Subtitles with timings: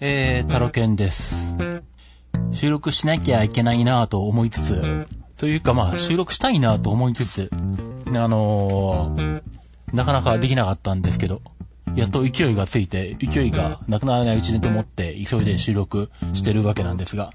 [0.00, 1.56] えー、タロケンです。
[2.52, 7.48] 収録しなきゃいけないなぁと思いつつ、というかまあ収録したいなぁと思いつつ、
[8.08, 9.42] あのー、
[9.92, 11.42] なかなかできなかったんですけど、
[11.94, 17.32] やっと勢いがついて、勢いがなくならないうちにと思って急いで収録してるわけなんですが、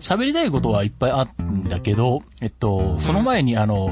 [0.00, 3.88] 喋りたいことはいっぱいあるんだけど、えっと、その前にあの、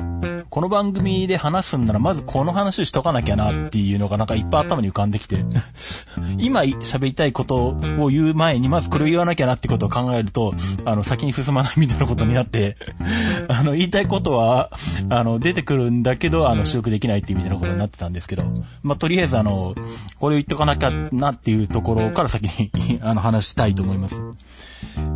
[0.55, 5.45] この番組で話すんならまずこの話しとかなきゃなっていうのがなんかいっぱい頭に浮かんできて、
[6.39, 12.77] 今喋りたいことを言う前にまずこれを言わなきゃなってことを考えると、あの、先に進まないみたいなことになって、
[13.51, 14.71] あの、言いたいことは、
[15.09, 18.45] あの、出てくるんだけど、あの、収録できないっていうみたいなことになってたんですけど、
[18.85, 19.75] まあ、とりあえずあの、
[20.21, 22.71] これを言っとかなきゃなっていうところから先に、
[23.03, 24.21] あの、話したいと思います。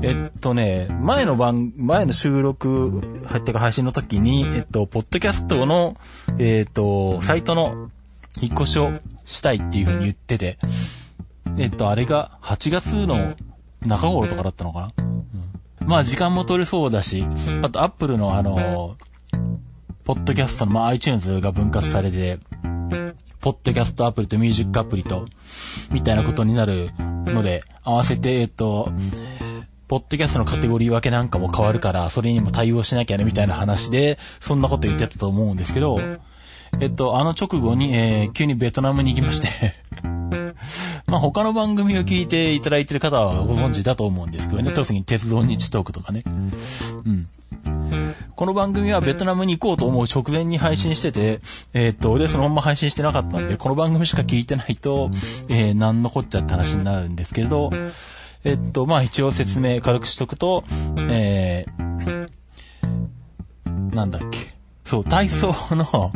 [0.02, 3.00] えっとね、前の番、前の収録、
[3.36, 5.96] ってか配信の時に、えっと、ポッドキャストの、
[6.38, 7.90] えっと、サイトの
[8.40, 8.92] 引っ越しを
[9.24, 10.58] したいっていう風に言ってて、
[11.58, 13.34] えっと、あれが8月の
[13.86, 14.92] 中頃とかだったのかな、
[15.82, 17.26] うん、まあ時間も取れそうだし、
[17.62, 18.96] あとアップルのあの、
[20.04, 22.38] ポッドキャストの、まあ iTunes が分割されて、
[23.40, 25.26] ポッドキャストアプリとミュージックアプリと、
[25.92, 28.90] みたいなことになるので、合わせて、えっと、
[29.88, 35.98] ポッドキャストのカテゴリー分けなんかも変わるから、それにも対応しなきゃね、みたいな話で、そんなこと言ってたと思うんですけど、
[36.80, 39.48] えっと、あの直後に、えー、急にベトナムに行きまして
[41.08, 46.22] まあ他の番組を聞いていただいてる方はご存知だと思うんですけどね、特に鉄道日トークとかね。
[46.26, 46.30] う
[47.10, 47.26] ん。
[48.36, 51.40] この番組はベトナムに行こうと思う直前に配信してて、
[51.72, 55.10] えー、っと、で、そのまま配信してなかったんで、この番組しか聞いてないと、
[55.48, 57.70] えー、なんのこっちゃって話になるんですけれど、
[58.44, 60.64] えっと、まあ一応説明軽くしとくと、
[61.10, 62.28] えー、
[63.94, 64.54] なんだっけ。
[64.84, 66.12] そう、体操の、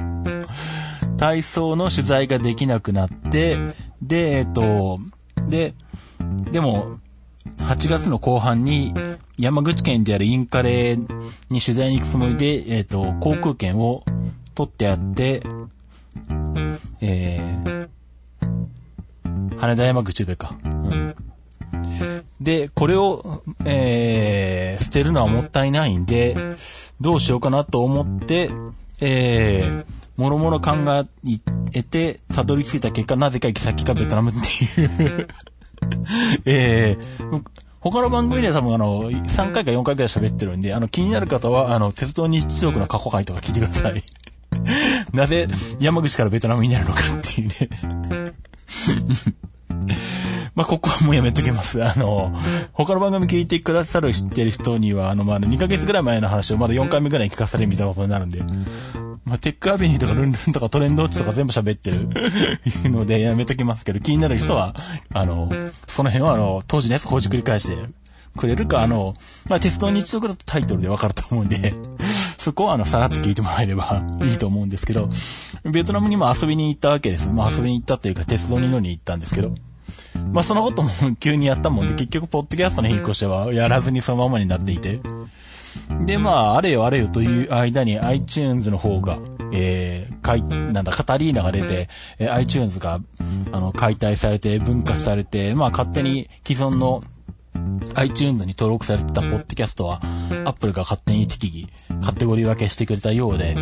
[1.18, 3.58] 体操の取材ができなくなって、
[4.00, 4.98] で、えっと、
[5.48, 5.74] で、
[6.50, 6.98] でも、
[7.58, 8.94] 8月の後半に
[9.38, 10.96] 山口県であるインカレ
[11.50, 14.04] に取材に行くつもりで、えっと、航空券を
[14.54, 15.42] 取ってあって、
[17.00, 17.88] えー、
[19.58, 20.56] 羽田山口上か。
[20.64, 21.31] うん
[22.42, 26.34] で、これを、えー、捨てるのはもったいないんで、
[27.00, 28.50] どうしようかなと思って、
[29.00, 29.84] えー、
[30.16, 30.72] もろもろ考
[31.74, 35.28] えて、たどり着いた結果、なぜか行き先がベトナムっていう
[36.46, 37.42] えー、
[37.80, 44.02] 他の番組では多分あの、3回か4回くらい喋ってるんで、あの、気になる方は、あの、鉄道日常の過去回とか聞いてください。
[45.12, 45.48] なぜ
[45.80, 47.54] 山口からベトナムになるのかっていうね。
[50.54, 51.82] まあ、ここはもうやめときます。
[51.82, 52.30] あの、
[52.72, 58.40] 他の番組聞いてくださる知ってる人には、あの、まだ2ヶ月ぐらい前の話をまだ4回目ぐらい聞かされるみたいなことになるんで、
[59.24, 62.08] まあ、テックアベニューとかルンルンとかトレンドウォッチとか全部喋ってる。
[62.90, 64.74] のでやめときますけど、気になる人は、
[65.14, 65.48] あの、
[65.86, 67.76] その辺はあの、当時のやつほじくり返して
[68.36, 69.14] くれるか、あの、
[69.48, 71.74] まあ、鉄道日常だとタイトルでわかると思うんで、
[72.36, 75.08] そこはあの、さらっと聞いてもらえれば いいと思うんですけど、
[75.64, 77.28] ベトナムにも遊びに行ったわけです。
[77.28, 79.54] まあ、遊びに行ったというか、鉄道に乗りに行ったんですけど、
[80.32, 85.00] まあ、そのことも急にやったもんで、結局、ポッドキャストの引っ越しはやらずにそのままになっていて。
[86.04, 89.18] で、まあ、あれよあれよという間に iTunes の方が、
[89.52, 93.00] えー、かい、なんだ、カタリーナが出て、えー、iTunes が、
[93.52, 97.02] あの、解体されて、分割されて、まあ、勝手に既存の
[97.94, 100.00] iTunes に登録されてたポッドキャストは、
[100.44, 103.54] Apple が勝手に適宜、カテゴリー分けしてくれたようで、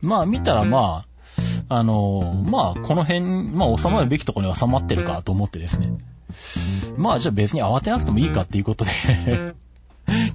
[0.00, 1.07] まあ、見たらまあ
[1.68, 3.20] あ、の、まあ、この辺、
[3.54, 5.92] まあ、収まるべきところに収まってるかと思ってですね。
[6.96, 8.90] まあ、じゃあ別に慌てなくてもいいかっていうことで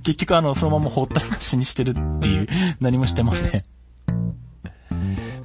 [0.04, 2.48] 結局あの、そのままほったらかしにしてるっていう、
[2.80, 3.64] 何もしてませ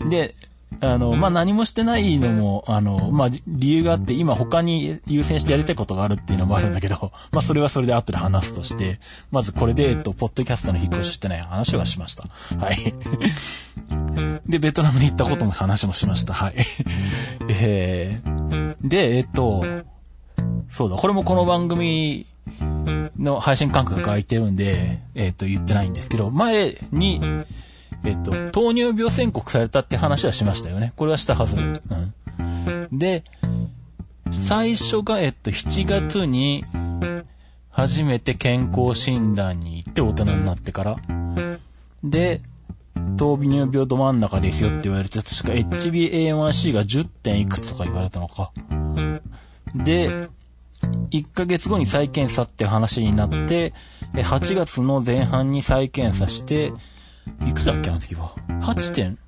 [0.05, 0.35] んで、
[0.81, 9.01] あの、まあ、何もしてないのも、あの、まあ、理由があって、今他に優先してやりたいことがあるっていうのもあるんだけど、まあ、それはそれで後で話すとして、
[9.31, 12.25] まずこれで、えっと、ポッドキャストの引っ越ししてない話はしました。
[12.59, 12.95] はい。
[14.47, 16.33] で、ベトナムに行ったことも話もしました。
[16.33, 16.55] はい。
[17.49, 19.65] えー、で、えっと、
[20.71, 22.27] そうだ、これもこの番組
[23.19, 27.21] の配信間隔が空いてるんで、えっと、言ってないんですけど、前に、
[28.05, 30.93] えっと、糖尿病宣告されたって話はしましたよね。
[30.97, 31.57] これはしたはず。
[31.57, 32.99] うん。
[32.99, 33.25] で、
[34.33, 36.65] 最初が、えっと、7月に、
[37.71, 40.97] 初めて健康診断に行って大人になってから。
[42.03, 42.41] で、
[43.17, 47.05] 糖尿病ど真ん中ですよって言われて、確か HbA1c が 10.
[47.05, 48.51] 点いくつとか言われたのか。
[49.75, 50.29] で、
[51.11, 53.73] 1ヶ月後に再検査って話になって、
[54.15, 56.73] 8月の前半に再検査して、
[57.47, 59.19] いくつだっけあの時は？8点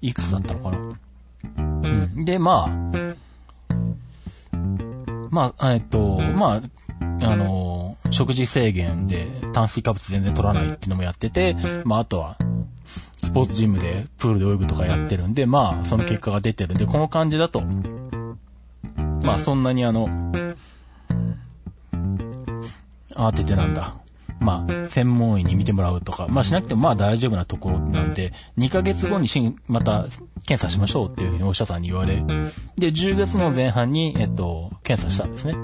[0.00, 0.98] いくつだったのかな？
[1.58, 1.88] う
[2.20, 2.24] ん。
[2.24, 2.70] で、まあ、
[5.30, 6.60] まあ、えっと、まあ、
[7.22, 12.36] あの、食事制限で炭水化物全然取らないっていうのもやってて、まあ、あとは、
[12.84, 17.62] スポーツジムでプールで泳ぐとかやってるんで、まあ、その結果が出てるんで、この感じだと、
[19.22, 20.08] まあ、そんなにあの、
[23.14, 23.99] 慌ててなんだ。
[24.40, 30.06] まあ、専門医に見てもらうとか、まあしなくてもまあ大丈夫なところなんで、2ヶ月後にしまた
[30.46, 32.16] 検査しましょうっていうふうにお医者さんに言われ、
[32.76, 35.54] で、10月の前半に、えっと、検査したんですね。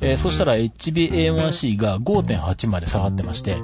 [0.00, 3.56] えー、そしたら HbA1c が5.8まで下がってまして、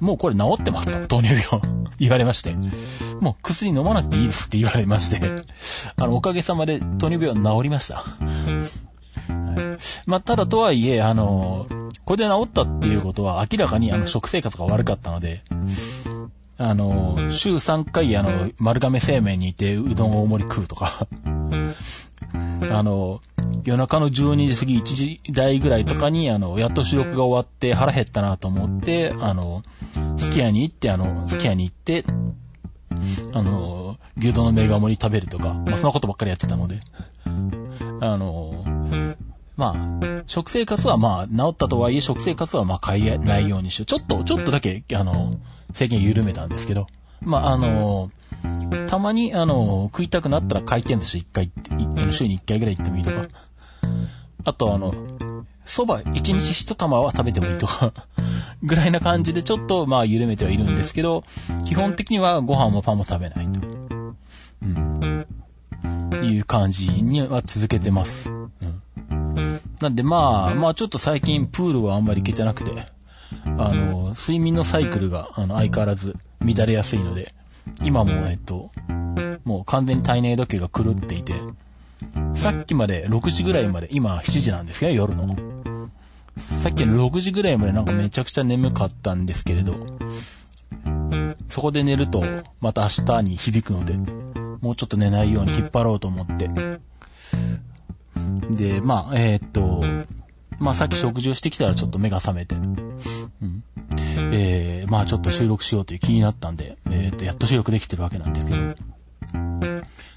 [0.00, 1.60] もうこれ治ってますと、糖尿病
[1.98, 2.54] 言われまして。
[3.20, 5.20] もう薬飲まなくていいですって言われまして、
[5.96, 8.04] あの、おかげさまで糖尿病は治りました。
[9.62, 11.66] はい、まあ、ただとはいえ、あの、
[12.04, 15.42] これで治ったっていうことは明らかにあの食生活が悪かったので、
[16.56, 21.06] あの、週3回あの、丸亀製麺にいてうどんを大盛り食うとか
[22.70, 23.20] あの、
[23.64, 29.62] 夜中の12時過ぎ1時台ぐらいとかに、あの、やっと収録が終わって腹減ったなと思って、あの、
[30.16, 32.04] すき家に行って、あの、すき家に行って、
[33.32, 36.80] あの、牛丼のメガ盛り食べるとか、まあ、そのことばっかりやってたので、
[38.00, 38.64] あの、
[39.58, 43.86] まあ、食生活はまあ、治ったとはいえ、食生活はまあ、変えないようにしよう。
[43.86, 45.36] ちょっと、ちょっとだけ、あの、
[45.72, 46.86] 制限緩めたんですけど、
[47.22, 48.08] まあ、あの、
[48.86, 51.50] たまに、あの、食いたくなったら回転寿司一回、
[52.12, 53.26] 週に一回ぐらい行ってもいいとか。
[54.44, 54.94] あと、あの、
[55.66, 57.92] 蕎麦一日一玉は食べてもいいとか
[58.62, 61.24] ぐらいな感じでちょっと、まあ、緩めてはいるんですけど、
[61.66, 63.68] 基本的にはご飯もパンも食べないと。
[64.62, 65.26] うん。
[66.22, 68.30] いう感じには続けてます。
[68.30, 68.50] うん。
[69.80, 72.86] なんで、まあ、まあ、ちょっと最近プールはあんまり行けてなくて、
[73.58, 77.34] あの、睡眠のサイクルが、あの、相変わらず乱れやすいので、
[77.82, 78.70] 今も、えっと、
[79.44, 81.34] もう完全に体内時計が狂っていて、
[82.34, 85.36] さっきまで6時ぐらいまで、今7時なんですけど、夜の。
[86.36, 89.74] さっきの6時ぐらいまでなんかめちゃくちゃ眠かったんですけれど、
[91.50, 92.22] そこで寝ると、
[92.60, 93.94] また明日に響くので、
[94.60, 96.48] もうちょっと寝ないように引っ張ろうと思って。
[98.50, 99.82] で、まあ、えー、っと、
[100.58, 103.62] まあさっき食事をしてきたらちょっと目が覚めて、うん。
[104.32, 108.74] えー、まあちょっと収録しようという気になったんで、えー、っと、やっと収録できてるわけなんですけど、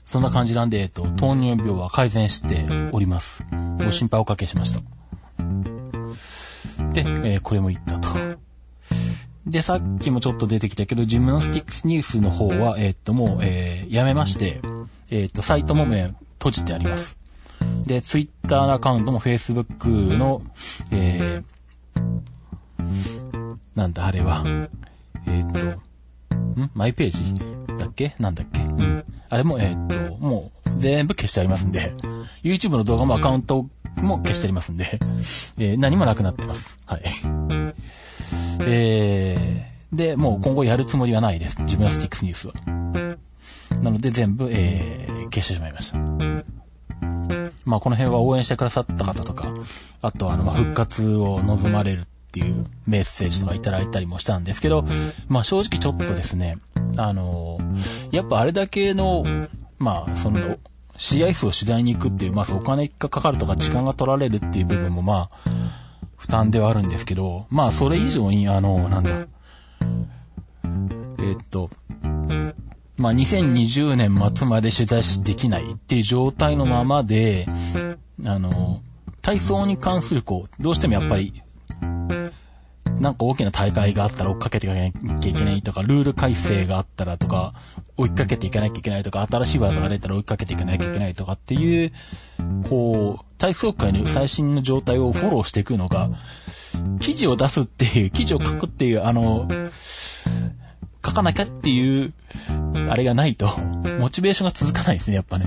[0.06, 3.46] そんな感じなんで、えっと、糖尿病は改善しております。
[3.84, 4.81] ご心配おかけしました。
[6.94, 8.10] で、えー、これも言ったと。
[9.46, 14.62] で、さっきもちょっと出てきたけど、ジムノスティックスニュースの方は、えー、っと、もう、えー、やめまして、
[15.10, 17.18] えー、っと、サイトも、閉じてあります。
[17.86, 20.42] で、ツイッターアカウントも Facebook の、
[20.92, 24.44] えー、なんだ、あれは、
[25.28, 25.68] えー、っと、
[26.62, 26.72] ん？
[26.74, 27.34] マイページ
[27.78, 28.16] だっけ？
[28.19, 28.60] なんだっけ？
[28.62, 29.04] うん。
[29.30, 31.94] あれも、えー、っと、もう、全部消してありますんで、
[32.44, 33.68] YouTube の動画もアカウント
[34.02, 35.00] も消してありますんで、
[35.58, 36.78] えー、何もなくなってます。
[36.86, 37.02] はい。
[38.66, 41.58] えー、で、もう今後やるつもりはないです。
[41.66, 42.54] ジムナスティックスニュースは。
[43.81, 46.00] なので全部、えー、消してしまいました。
[47.66, 49.54] まあこの辺は応援してくださった方とか、
[50.01, 54.86] あとあの、復活を望まれるっていうメッセージとかいただいたりもしたんですけど、
[55.28, 56.57] まあ正直ちょっとですね、
[56.98, 57.57] あの
[58.12, 59.24] やっぱあれだけの、
[59.78, 60.57] まあその、
[60.98, 65.50] 試合数を取材に行くっていう、まあお金がかかるとか時間が取られるっていう部分もまあ、
[66.17, 69.10] 負担ではあるんですけど、まあそれ以上に、あの、なんだ、
[71.20, 71.70] え、っと、
[73.01, 77.48] まあ、2020年末まで取材できないっていう状態のままで、
[78.25, 78.81] あの、
[79.24, 81.41] 体操に関するこう、どうしてもやっぱり、
[83.00, 87.55] なんか大きな大会があったら追っかけていかなきゃいけないとか、ルール改正があったらとか、
[87.98, 91.91] 追いかけていかなきゃいけないとか、新しい技が出たら追いかけていかなきゃいけないとかっていう、
[92.70, 96.12] こう、体操界の最新の状態をフォローしていくのが、
[97.00, 99.48] 記事を出すっていう、記事を書くっていう、あの、
[101.03, 102.13] 書かなきゃっていう、
[102.90, 103.48] あれがないと、
[104.00, 105.46] モチベーションが続かないですね、やっぱね。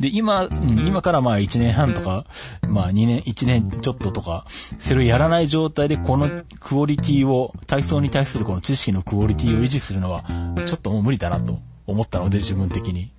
[0.00, 0.48] で、今、
[0.86, 2.24] 今からまあ1年半とか、
[2.68, 6.28] まあ2年、1年ちょっととか、それをやらない状態でこの
[6.60, 10.24] クオリティを、体操に対するこの知識のクオリティを維持するのは、
[10.66, 13.10] ちょっともう無理だなと思ったので、自分的に。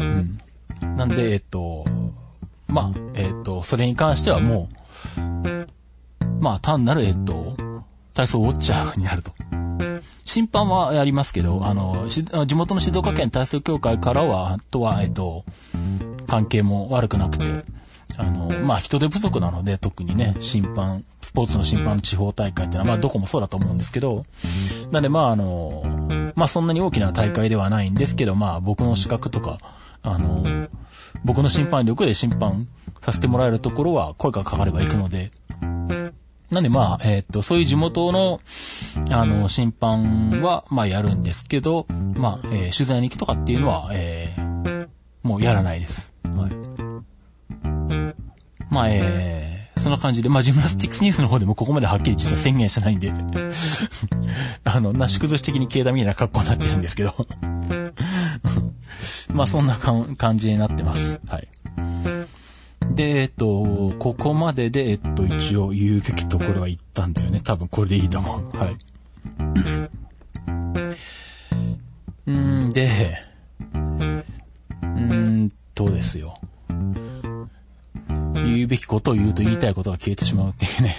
[0.00, 0.38] うん。
[0.96, 1.84] なんで、えっと、
[2.68, 4.68] まあ、えっと、それに関してはも
[5.18, 5.66] う、
[6.40, 7.56] まあ単なる、えっと、
[8.14, 9.32] 体操ウォッチャーになると。
[10.36, 15.46] 審判はやりますけど、あの、地元の静岡県体操協会からは、とは、えっと、
[16.26, 17.64] 関係も悪くなくて、
[18.18, 24.26] あの、まあ、人手不足なので、特にね、審判、スポーツの審判の地方大会ってのは、まあ、どこもそうだと思うんですけど、
[24.90, 25.82] なんで、まあ、あの、
[26.34, 29.56] まあ、そんなに大きな大会ではないんですけど、まあ、僕の資格とか、
[30.02, 30.68] あの、
[31.24, 32.66] 僕の審判力で審判
[33.00, 35.30] させてもらえるところは声がかかれば行くので、
[36.50, 38.40] なんでまあ、えー、っと、そういう地元の、
[39.10, 41.86] あの、審判は、まあやるんですけど、
[42.16, 44.88] まあ、えー、取材に行くとかっていうのは、えー、
[45.22, 46.12] もうやらないです。
[46.36, 46.52] はい。
[48.70, 53.12] まあ、えー、そんな感じで、まあ、ジムナスティックスニュースの方でもここまではっきり実は宣言してないんで
[54.64, 57.14] あの、なし崩し的に消えたみたいな格好になってるんですけど
[59.34, 61.20] まあ、そんな感じになってます。
[61.28, 61.48] はい。
[62.94, 67.40] で、えっと、ここまでで、えっと、一応言うべきところは言ったんだよね。
[67.40, 68.58] 多分これでいいと思う。
[68.58, 68.76] はい。
[72.26, 73.18] うんで、
[74.82, 76.38] うんとですよ。
[78.34, 80.96] 言うべきことを言うと言いたいことが消えてしまうっていうね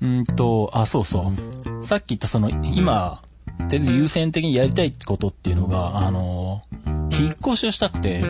[0.00, 1.32] うんと、あ、そうそ
[1.80, 1.84] う。
[1.84, 3.22] さっき言ったその、今、
[3.58, 6.62] とりあえず優先的にやりたいことっていうのが、あの、
[7.10, 8.22] 引っ越しをしたくて、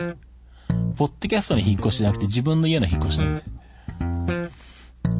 [0.97, 3.43] ポッドキャストに引っ越しじゃなくて自分の家の引っ越しで。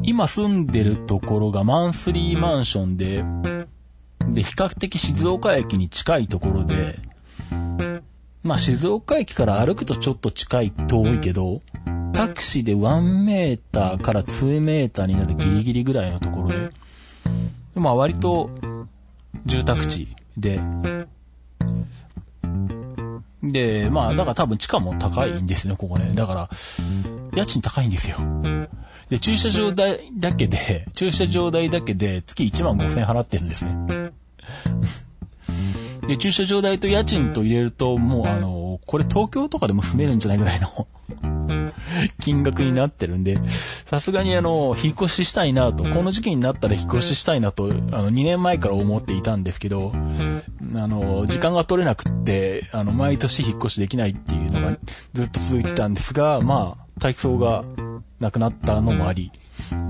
[0.02, 3.24] 今住んでるところがマンスリーマンションで、
[4.26, 6.98] で、比較的静岡駅に近いところで、
[8.42, 11.60] まあ静岡駅から歩くとちょっと近い、遠いけど、
[12.12, 16.70] タクシーで1メーターから2メーターになるギリギリぐらいのところで、
[17.74, 18.50] まあ割と
[19.46, 20.60] 住宅地で、
[23.42, 26.12] で、まあ、だから多分地価も高いんですね、ここね。
[26.14, 26.50] だから、
[27.34, 28.16] 家賃高いんですよ。
[29.08, 34.12] で、駐車場代だけで、駐車場代だけで月1万5千払ってるんですね。
[36.06, 40.86] で、駐車場代と家賃と入れると、もうあの、これ東京とかでも住めるんじゃないぐらいの
[42.20, 49.92] 金額になってるんで、さすがにあの、引っ越ししたいなと、この時期になったら引っ越ししたいなと、あの、2年前から思っていたんですけど、
[50.74, 54.78] あの、時間が取れなくって、あの、毎年引っ越しできないっていうのが
[55.12, 57.64] ずっと続いてたんですが、まあ、体操が
[58.20, 59.32] なくなったのもあり、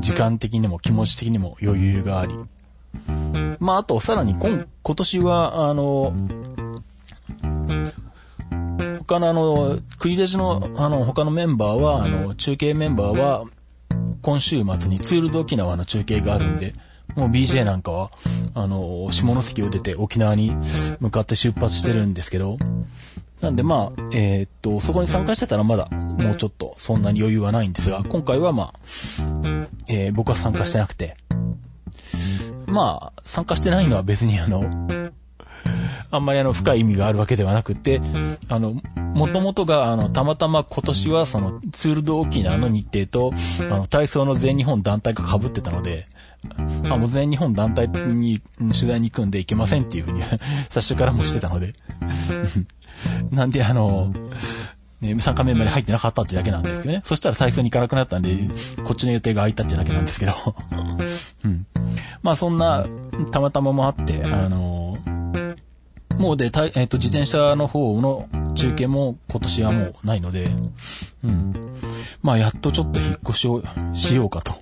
[0.00, 2.34] 時間的にも気持ち的にも余裕があり、
[3.58, 6.14] まあ、あと、さらに今、今年は、あの、
[9.10, 13.44] 他のあの、クリレジのあの、他のメンバーは、あの、中継メンバーは、
[14.22, 16.76] 今週末にツールド沖縄の中継があるんで、
[17.16, 18.12] もう BJ なんかは、
[18.54, 20.52] あの、下関を出て沖縄に
[21.00, 22.56] 向かって出発してるんですけど、
[23.40, 28.72] なんでまあ、えー、っと、そこに参加してたらまだ、もうちょっとそんなに余裕はないんですが、今回はまあ、
[29.88, 31.16] えー、僕は参加してなくて、
[32.68, 34.62] まあ、参加してないのは別にあの、
[36.10, 38.00] あんまりあの深い意味があるわけではなくて、
[38.48, 38.74] あの、
[39.14, 43.32] もともとがあの、たまたま今年はそのツールド沖縄の日程と、
[43.70, 46.06] あの、体操の全日本団体が被ってたので、
[46.88, 50.22] あ、もう全日本団体に取材に行くんで行けませんっていうふうに
[50.70, 51.74] 最初からもしてたので
[53.30, 54.12] なんであの、
[55.00, 57.02] ね、参加メンバーに入ってなかったってだけなんですけどね。
[57.04, 58.36] そしたら体操に行かなくなったんで、
[58.84, 60.32] こっちの予定が空いたってだけなんですけど
[61.44, 61.66] うん。
[62.22, 62.84] まあそんな、
[63.30, 64.79] たまたまもあって、あの
[66.20, 70.50] もうで、たえっ、ー、と、自転車の方の中継も今年はもうないので、
[71.24, 71.54] うん。
[72.20, 73.62] まあ、やっとちょっと引っ越しを
[73.94, 74.52] しようかと、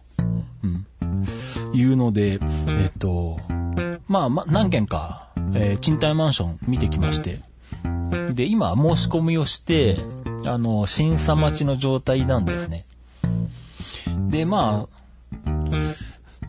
[0.62, 0.86] うん。
[1.74, 3.38] いうので、えっ、ー、と、
[4.06, 7.40] まあ、ま、何件か、えー、賃貸マンション見てきまして、
[8.32, 9.96] で、今申し込みをして、
[10.46, 12.84] あの、審査待ちの状態なんですね。
[14.28, 15.50] で、まあ、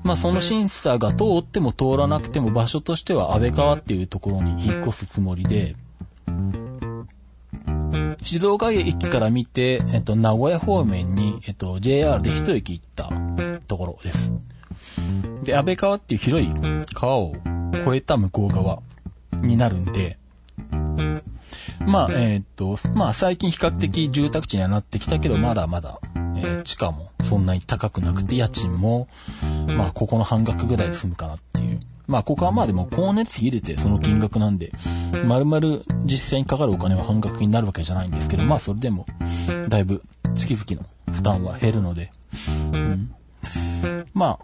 [0.03, 5.75] まあその審査が通っても通らなくても場所としては安倍川っていうところに引っ越すつもりで、
[8.23, 13.09] 静岡駅から見て、えっと、名古屋方面に、えっと、JR で一駅行った
[13.67, 14.31] ところです。
[15.43, 16.49] で、安倍川っていう広い
[16.93, 17.33] 川を
[17.73, 18.81] 越えた向こう側
[19.41, 20.17] になるんで、
[21.89, 25.99] まあ、えー、っと、まあ最近比較的住宅地にはなってきたけど、まだまだ、
[26.35, 29.07] えー、地価もそんなに高くなくて、家賃も、
[29.75, 31.79] まあここの半額ぐらいで済むかなっていう。
[32.07, 34.71] まあここはまあでも光熱費入れてその金額なんで、
[35.25, 39.05] 丸々実際にかかるお金は半額になるわけじゃないんですけど、まあそれでも、
[39.67, 40.03] だいぶ
[40.35, 42.11] 月々の負担は減るので、
[42.73, 43.11] うん。
[44.13, 44.39] まあ、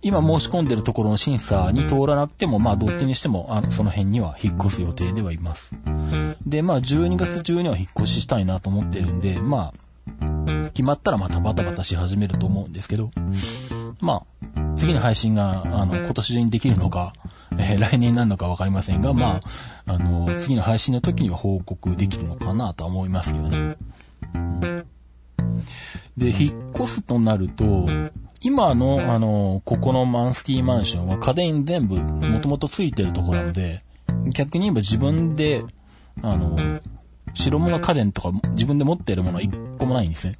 [0.00, 5.72] 今申し込んでるところの審査に通らなくても、まあ、どっちにしても、あの、その辺には引っ越す予定ではいます。
[6.46, 13.10] で、まあ、12月中には引っ越ししたいなと思ってるんで、まあ、決まったらまたバタバタし始めると思うんですけど、
[14.00, 17.12] まあ、次の配信が、あの、今年中にできるのか、
[17.58, 19.40] えー、来年なのかわかりませんが、ま
[19.86, 23.76] あ、あの、次の配信の時には報告できるのかなとは思いますけどね。
[26.16, 27.86] で、引っ越すとなると、
[28.42, 33.82] 今の、あの、ここのマンスティーマンションは家電全部もともとついてるところなので、
[34.34, 35.62] 逆に言えば自分で、
[36.22, 36.56] あの、
[37.34, 40.38] 白物家電とか自分で持ってるものは一個もないんですね。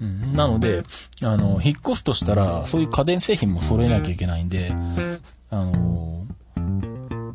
[0.00, 0.84] うん、なので、
[1.22, 4.72] あの、引っ越すとしたら、そういう家電製品も揃えなきゃいけないんで、
[5.50, 6.26] あの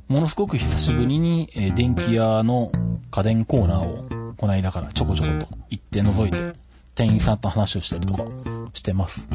[0.07, 2.71] ものすごく久しぶりに、えー、電気屋の
[3.09, 6.59] 家電コーナーを、この間からちょこちょこと行って覗いて、
[6.95, 8.25] 店員さんと話をしたりとか
[8.73, 9.27] してます。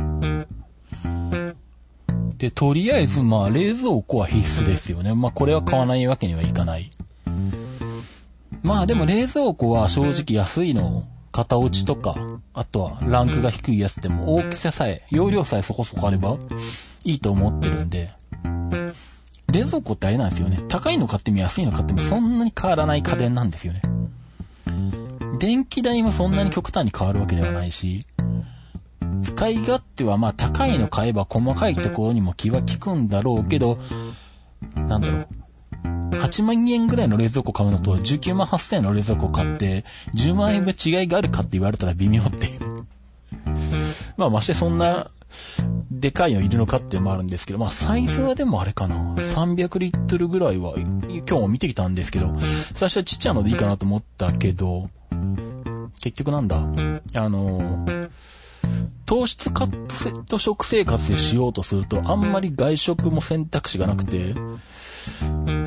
[2.38, 5.14] で、とりあえず、まあ、冷蔵庫は必須ですよね。
[5.14, 6.90] まあ、これは買わないわけにはいかない。
[8.62, 12.16] まあ、でも冷蔵庫は正直安いの、型落ちとか、
[12.54, 16.36] あとはランクが低いやつでも大きささえ、容量さえそこそこあれば
[17.04, 18.10] いいと思ってるんで、
[19.52, 20.58] 冷蔵庫ってあれなんですよね。
[20.68, 23.82] 高いの買っても安いの買ってもそんなに変わらない家電なんですよね。
[25.38, 28.04] 電気代もそんなに極端に変わるわけではないし、
[29.23, 33.78] 使い勝手はまあ高いの買えば細かいところにも気は利くんだろうけど、
[34.76, 35.28] なんだろう。
[36.11, 39.85] 8万円ぐらいの冷蔵庫買うのと19万8000円の冷蔵庫買って
[40.16, 42.87] 10万円分違いがあるかって言われたら微妙っていう。
[44.16, 45.11] まあましてそんな
[45.90, 49.14] でかいのいるのかっていうのもあるんですけど、まあサイズはでもあれかな。
[49.16, 54.90] 300リットルぐらいは今日も見てきたんですけど、最初はちっちゃいのでいいかなと思ったけど、
[56.00, 56.56] 結局なんだ？
[57.14, 57.84] あの
[59.06, 64.34] 糖質カット食生活でしようとすると、あんまり外食も選択肢がなくて、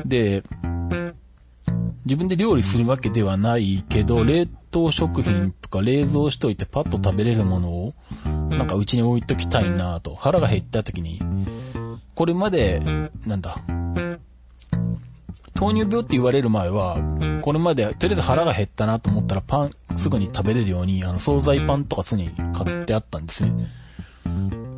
[0.04, 0.42] で、
[2.04, 7.94] 自分で料理するわけではないけど、冷凍食品とか冷蔵しといてパッと食べれるものを、
[8.50, 11.20] なんかうちに置いときたいなと、腹が減った時に、
[12.14, 12.80] これまで、
[13.26, 13.56] なんだ、
[15.62, 16.98] 糖尿病って言われる前は、
[17.40, 23.52] これまで、とりあえず腹が減ったなと思ったらパンすぐに食べれるように、あの、惣菜パンとか常に買ってあったんですね。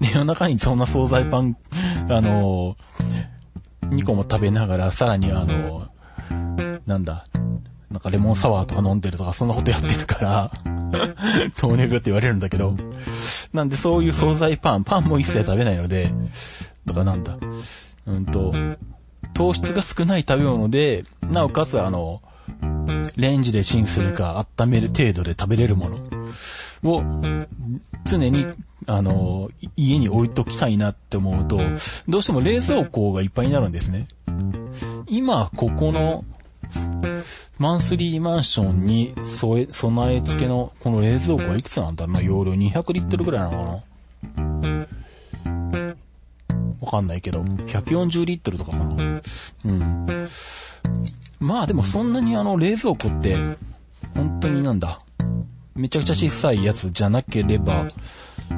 [0.01, 1.57] で、夜中にそんな惣菜パン、
[2.11, 2.77] あの、
[3.85, 5.89] 2個も食べながら、さらにあの、
[6.85, 7.25] なんだ、
[7.91, 10.53] なんかレモンサワーとか飲んでるとか、そんなことやってるから
[11.57, 12.77] 糖尿病って言われるんだけど、
[13.55, 16.13] なんでそういう惣菜パン、パンも一切食べないので、
[16.85, 17.39] だかなんだ、
[18.07, 18.53] うんと、
[19.35, 22.23] 糖質が少ない食べ物で、なおかつあの、
[23.17, 25.97] レンジでチンするか温める程度で食べれるもの
[26.85, 27.03] を
[28.05, 28.47] 常に
[28.87, 31.59] あの、家に置いときたいなって思うと、
[32.09, 34.09] どうしても冷蔵庫がいっぱいになるんですね。
[35.07, 36.25] 今、ここの、
[37.59, 42.21] マンスリーマンションに、備え付けのこの冷蔵庫はいくつなんだろうな？
[42.21, 43.83] 容量200リットルぐらいなの
[44.37, 44.74] かな？
[46.85, 49.21] わかんないけど、140リットルとかかな。
[49.65, 50.07] うん。
[51.41, 53.37] まあでもそんなにあの冷蔵庫って、
[54.15, 54.99] 本当になんだ。
[55.75, 57.87] めちゃくちゃ小さいやつじゃなければ、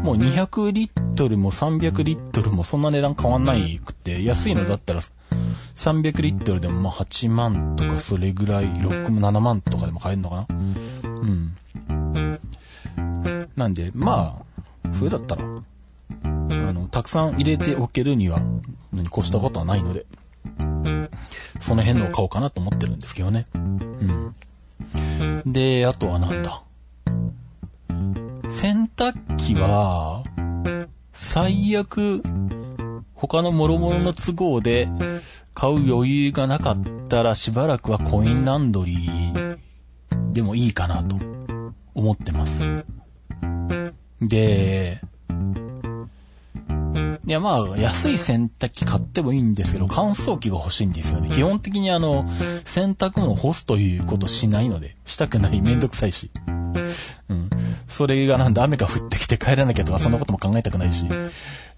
[0.02, 10.54] もう200リットルも300リットルもそんな値段変わんないくて、安いのだったら300リットルでもまあ8万とかそれぐらい、6、7万とかでも買えるのかなう
[11.24, 11.56] ん。
[13.56, 14.38] なんで、ま
[14.84, 15.42] あ、それだったら、
[16.68, 18.40] あの、たくさん入れておけるには、
[18.92, 20.06] に越したことはないので、
[21.60, 23.44] その辺のを買おうかなと思ってるんですけどね。
[23.54, 25.52] うん。
[25.52, 26.62] で、あとはなんだ？
[28.48, 30.22] 洗濯機は、
[31.12, 32.22] 最悪、
[33.14, 34.88] 他の諸々の都合で
[35.54, 39.58] 買う余裕がなかったらしばらくはコインランドリー
[40.32, 41.16] でもいいかなと
[41.94, 42.84] 思ってます。
[44.20, 45.00] で、
[47.26, 51.28] いや、まあ、安い洗濯機買ってもいいんですけど、乾燥機が欲しいんですよね。
[51.28, 52.24] 基本的にあの、
[52.64, 56.30] 洗濯物を干すということしないので、したくない、めんどくさいし。
[57.28, 57.50] うん。
[57.88, 61.04] それがなんで雨が降ってきて帰らなきゃとか、そんなことも考えたくないし。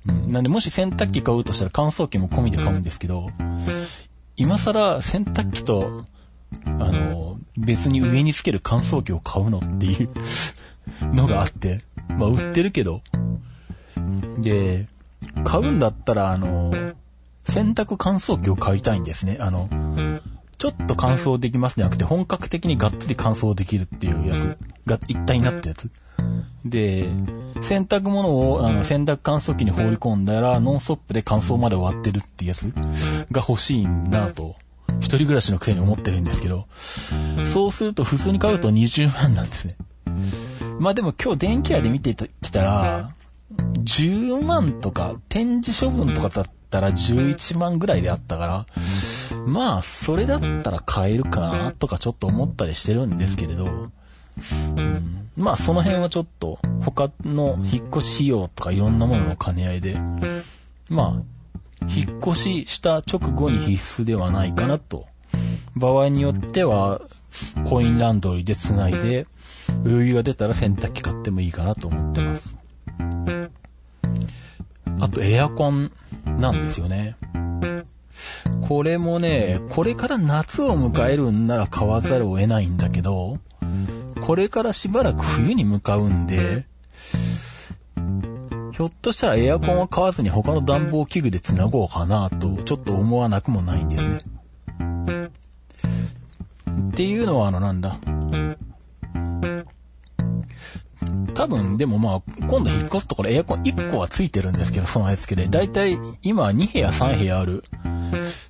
[0.07, 0.31] うん。
[0.31, 3.29] なんで、もし洗濯機買うとしたら乾燥機も込みで買うんですけど、
[4.37, 6.05] 今更洗濯機と、
[6.67, 10.11] あの、別に上につける乾燥機を買うのっていう
[11.15, 11.81] のがあって、
[12.19, 13.01] まあ、売ってるけど、
[14.41, 14.87] で、
[15.45, 16.73] 買うんだったら、あの、
[17.45, 19.39] 洗濯乾燥機を買いたいんですね。
[19.41, 19.69] あの、
[20.59, 25.91] ちょっと乾燥できますじゃなくて、本格的にがっつり乾燥できるっていうやつが一体になったやつ。
[26.65, 27.09] で、
[27.61, 32.73] 洗濯物をあの洗濯乾燥機に放り込んだら、ノンストップで乾燥まで終わってるってやつ
[33.31, 34.57] が欲しいなと、
[35.01, 36.67] 一人暮らしのくせに思ってるんですけど、
[37.45, 39.77] そうすると普通に買うと20万なんですね。
[40.81, 43.11] まあでも今日電気屋で見てきたら、
[43.59, 48.67] 10万とか、展示処分とかだったら11万ぐらいであったから、
[49.47, 53.69] まあ、それだったら買えるかなとかちょっと思ったりしてるんですけれど、う
[54.83, 59.97] ん、まあその辺はちょっと他の引っ越し費用とかいろんなものの兼ね合いで、
[60.89, 61.23] まあ、
[61.89, 65.07] 引っ越しした直後に必須ではないかなと。
[65.77, 67.01] 場合によっては、
[67.69, 69.27] コインランドリーで繋いで、
[69.85, 72.57] 余裕が出たら洗濯機買ってもいいかなと思ってます。
[75.01, 75.91] あとエアコン
[76.39, 77.17] なんですよね。
[78.63, 83.39] これもね、これから夏を迎えるんなら買わざるを得ないんだけど、
[84.21, 86.67] これからしばらく冬に向かうんで、
[88.73, 94.19] ひょっとしたらエアコンは買わずに他の暖房器具で繋ごうかなと、ちょっと思わなくもないんですね。
[96.89, 97.97] っていうのはあのなんだ？
[101.49, 105.49] 分、でもまあ、今度引っ越すところエアコン1個はついてるんですけど、備え付けで。
[105.49, 107.65] だいたい今2部屋3部屋ある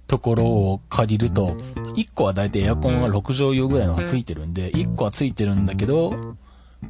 [0.07, 1.51] ところを借りると、
[1.97, 6.13] 1個はだいたいエアコンが6畳用ぐらいのがついてるんで、1個はついてるんだけど、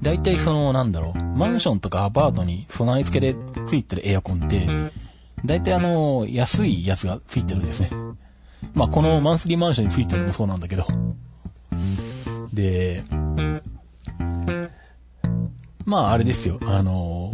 [0.02, 4.66] だいたいその、なんだろう、マンションとかアパートに備え付けでついてるエアコンって、
[5.44, 7.90] だいたいあの、安いやつがついてるんですね。
[8.74, 10.86] まあ、このマンスリーマンションについてるのもそうなんだけど。
[12.52, 13.02] で、
[15.88, 17.32] まああれですよ、あの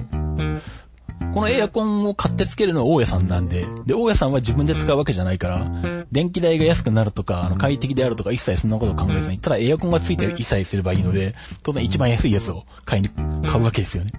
[1.34, 5.66] このエアコンを買ってつけるのは大家さんなんで、で、大家さんは自分で使うわけじゃないから、
[6.12, 14.12] 電気代が安くなるとか、あの、快適であるとか、一切そんなことを考えずに、ただエアコンがついて一切すればいいので、当然一番安いやつを買いに、買うわけですよね。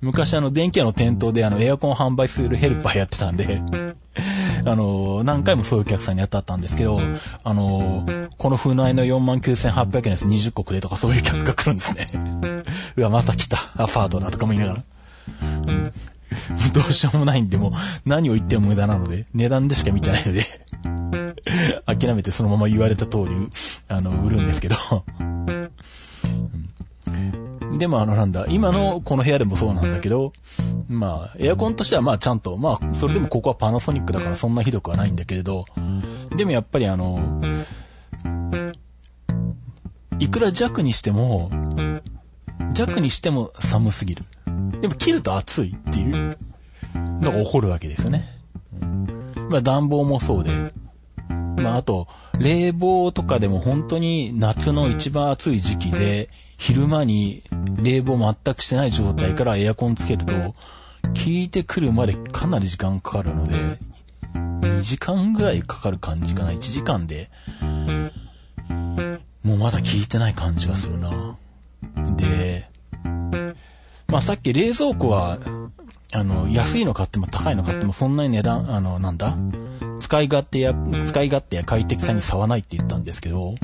[0.00, 3.62] 昔あの、電気屋の店頭であの、エアコンを販売するヘルパーやってたんで
[4.64, 7.00] あの、何回もそういうお客さんに当たったんですけど、
[7.44, 8.06] あの、
[8.38, 12.08] この風内の49,800円です20個くれとかそういう客が来るんですね。
[12.96, 13.58] うわ、また来た。
[13.76, 14.82] アパートだとかも言いながら。
[16.72, 17.72] どうしようもないんで、もう
[18.04, 20.44] 何を言っても無駄なので、値段でしか見てないので
[21.86, 23.48] 諦めてそのまま言われた通り、
[23.88, 24.76] あの、売るんですけど
[27.78, 30.32] でもあのなんだ、今のこの部屋でもそうなんだけど、
[30.88, 35.64] まあ、エアコンとしてはまあちゃんと、まあ、それでもここはパナソニックだからそんなひどくはないんだけれど、
[36.36, 37.40] でもやっぱりあの、
[40.18, 41.50] いくら弱にしても、
[42.74, 44.24] 弱にしても寒すぎる。
[44.80, 46.36] でも切ると暑いっていう
[47.20, 48.24] のが起こるわけですよね。
[49.48, 50.50] まあ暖房もそうで。
[51.62, 57.42] まああと、冷房とかでも本当に夏の一番暑い時期で、昼間に
[57.82, 60.54] 冷房全くしてない状態からエアコンつけると、効
[61.26, 63.78] いてくるまでかなり時間かかるので、
[64.34, 67.30] 2時間ぐらいかかる感じかな？1時間で、
[69.42, 71.36] もうまだ効いてない感じがするな。
[72.16, 72.68] で、
[74.08, 75.38] まあさっき冷蔵庫は、
[76.12, 79.36] あの、安いの買っても高いの買ってもそんなに値段、あの、なんだ？
[79.98, 83.54] 使い勝手や、使い勝手や快適さに差はないって言ったんですけど、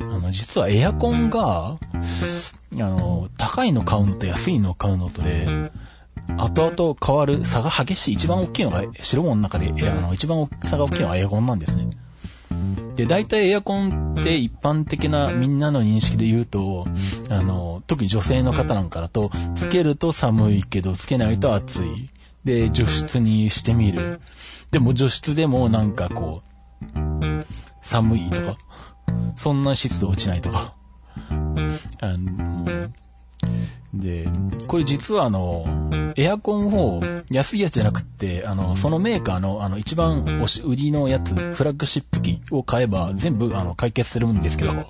[0.00, 5.70] あの、実はエアコンが、あの、高いの買うのと安いの買うのとで、
[6.36, 11.90] 後々変わる差が激しい、一番大きいのが、白物の中で、あの、一番差が大きいのはエアコンなんですね。
[12.96, 16.84] で、大体エアコンって一般的なみんなの認識で言うと、
[17.30, 22.10] あの、特に女性の方なんかだと、つけると寒いけど、つけないと暑い。
[22.44, 24.20] で、除湿にしてみる。
[24.72, 27.44] でも除湿でもなんかこう、
[27.82, 28.56] 寒いとか、
[29.36, 30.74] そんな湿度落ちないとか。
[32.00, 32.88] あの、
[33.92, 34.26] で、
[34.66, 35.66] これ実はあの、
[36.16, 44.82] エアコンを安いやつじゃなくて、あの、そのメーカーのあの一番押し売りのやつ、フラッグシップ機を買えば全部あの解決するんですけど、うん。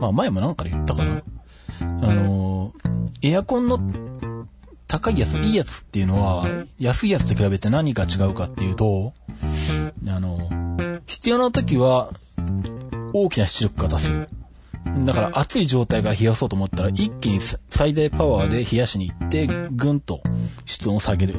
[0.00, 1.22] まあ前もなんかで言ったかな。
[2.02, 2.72] あの、
[3.22, 3.78] エアコンの
[4.94, 6.44] 高いやつ、いいやつっていうのは、
[6.78, 9.12] 安いやつと比べて何が違うかっていうと、
[10.06, 10.38] あの、
[11.06, 12.12] 必要な時は、
[13.12, 14.28] 大きな出力が出せる。
[15.04, 20.20] だから熱い状態から冷やそうと思ったら、一気に最大パワーで冷やしに行って、ぐんと
[20.64, 21.34] 室温を下げる。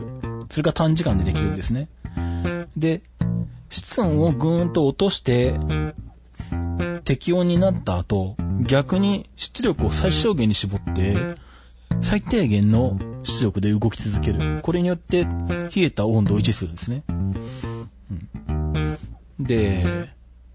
[0.49, 1.87] それが短時間でできるんですね。
[2.75, 3.03] で、
[3.69, 5.53] 室温をぐーんと落として、
[7.05, 8.35] 適温になった後、
[8.67, 11.44] 逆に出力を最小限に絞って、
[12.01, 14.61] 最低限の出力で動き続ける。
[14.61, 17.03] これによって冷えた温度を維持するんですね。
[17.09, 18.13] う
[19.41, 19.83] ん、で、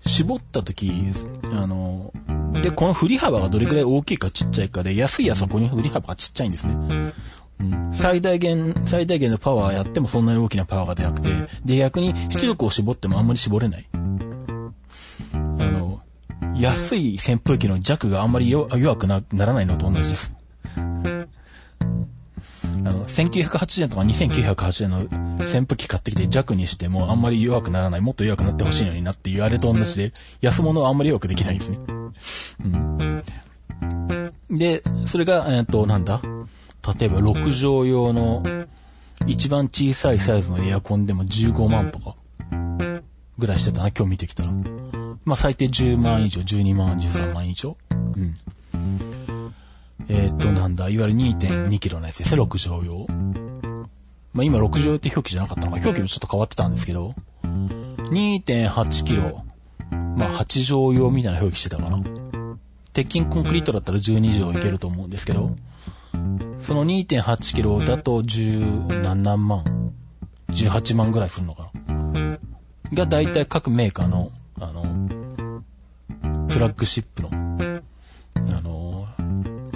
[0.06, 0.92] 絞った時、
[1.52, 2.12] あの、
[2.62, 6.76] で、この振り幅がどれくらい大きいかちっちゃいかで、安いやつはここに振り幅がちっちゃいんですね。
[7.60, 11.30] うん、最大限、最大限のパワーやってもそんなに大きなパワーが出なくて、
[11.64, 13.86] で、逆に出力を絞ってもあんまり絞れない。
[13.94, 16.00] あの、
[16.56, 20.32] 安い扇風機の弱があんまり弱くならないのと同じです。
[22.84, 24.98] あの、1980円とか2980円の
[25.38, 31.78] 扇風機買ってきて弱にしてもあんまり弱くならない、もっと弱くなってほしいのになっていうあれと同じで、安物はあんまり弱くできないんですね。
[32.64, 32.68] う
[34.54, 34.56] ん。
[34.56, 36.20] で、それが、えっ、と、なんだ？
[36.98, 38.42] 例えば6畳用の
[39.26, 42.16] 一番小さいサイズのエアコンでも15万とか
[43.38, 44.52] ぐらいしてたな、今日見てきたら。
[45.24, 47.76] まあ、最低10万以上、12万、13万以上。
[47.92, 48.34] うん。
[50.12, 53.06] えー、っと、なんだ、いわゆる2.2キロのやつですね、6畳用。
[54.32, 59.44] まあ、今6畳用って表記じゃなかったのか、表記もちょっと変わってたんですけど、2.8キロ、
[60.16, 62.02] まあ、8畳用みたいな表記してたかな。
[62.92, 65.52] 鉄筋コンクリートだったら12畳いけると思うんですけど、
[66.58, 69.62] その2.8キロだと10何万、
[70.48, 72.38] 18万ぐらいするのかな。
[72.92, 74.82] が大体各メーカーの、あの、
[76.48, 77.69] フラッグシップ、の、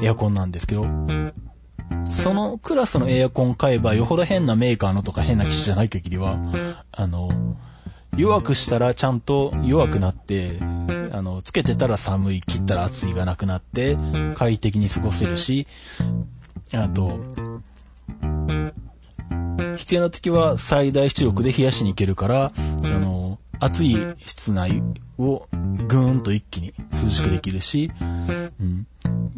[0.05, 0.85] エアコンなんですけど、
[2.09, 6.39] そのクラスのエアコン買えばよほど変なメーカーのとか変な機種じゃない限りは、
[6.93, 7.29] あの、
[8.17, 10.59] 弱くしたらちゃんと弱くなって、
[11.13, 13.97] あの、つけてたら寒い、切ったら暑いがなくなって、
[14.35, 15.67] 快適に過ごせるし、
[16.75, 17.19] あと、
[19.77, 22.53] 必要な時は最大出力で冷やしに行けるから、
[22.85, 23.97] あの、暑い
[24.27, 24.83] 室内
[25.19, 25.49] を
[25.89, 27.91] ぐーんと一気に涼しくできるし、
[28.61, 28.87] うん。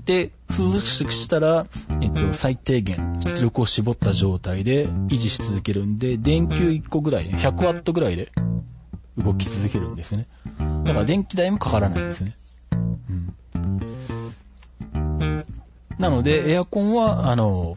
[0.04, 1.64] で、涼しくしたら、
[2.02, 8.32] えっと、最低限出力を絞った状態で維持し続けるんで、電球1個ぐらい、100ワットぐらいで
[9.16, 10.26] 動き続けるんですね。
[10.84, 12.34] だから電気代もかからないんですね。
[12.74, 12.76] う
[13.12, 13.32] ん。
[16.00, 17.76] なので、エアコンは、あの、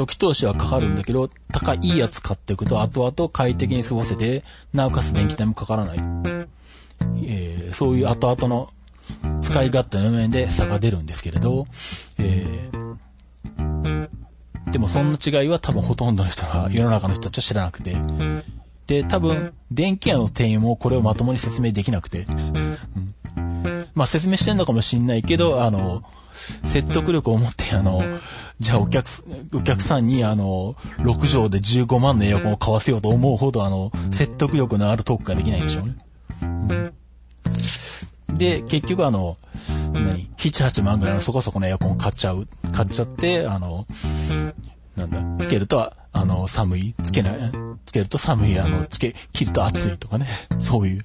[0.00, 5.98] 初期投資はかかるんだけど、高いいいやつ買っていくと後々快適に過ごせて、なおかつ電気代もかからない。
[7.22, 8.70] えー、そういう後々の
[9.42, 11.66] 使い勝手の面で差が出るんですけれど、
[12.18, 14.08] えー、
[14.70, 17.94] でもそんな違いは多分ほとんどの人は、世の中の人たちは知らなくて、
[18.86, 22.78] で、多分、電気屋の店員もこれをまともに説明できなくて、うん、
[23.94, 28.00] まあ説明してんのかもしんないけど、あの、説得力を持って、あの、
[28.58, 29.06] じゃあお客、
[29.54, 35.94] お客さんにあの、6畳で15万のエアコンを買わせようと思うほどあの、説得力のあるトークができないでしょうね。
[38.28, 39.36] うん、で、結局あの、
[39.92, 43.86] 何 ?7、8万ぐらいのそこそこのエアコンを買っちゃう、買っちゃって、あの、
[45.00, 47.36] なんだ、つけると、あの、寒い、つけない、
[47.86, 50.26] つけると寒い、あの、つけ、切ると暑いとかね。
[50.58, 51.02] そういう。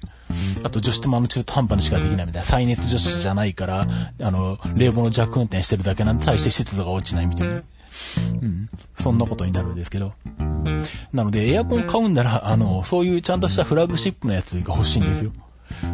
[0.64, 2.44] あと、除湿もあの中途半端にしかできないみたいな。
[2.44, 3.86] 再熱除湿じゃないから、
[4.20, 7.54] あの、冷房の弱運転してるだけなんで、対して湿度が落ちないみたいな。
[7.54, 8.68] うん。
[8.98, 10.12] そんなことになるんですけど。
[11.12, 15.32] なので、エアコン買うんなら、あの、そういうちゃんとしたフラッグシップのやつが欲しいんですよ。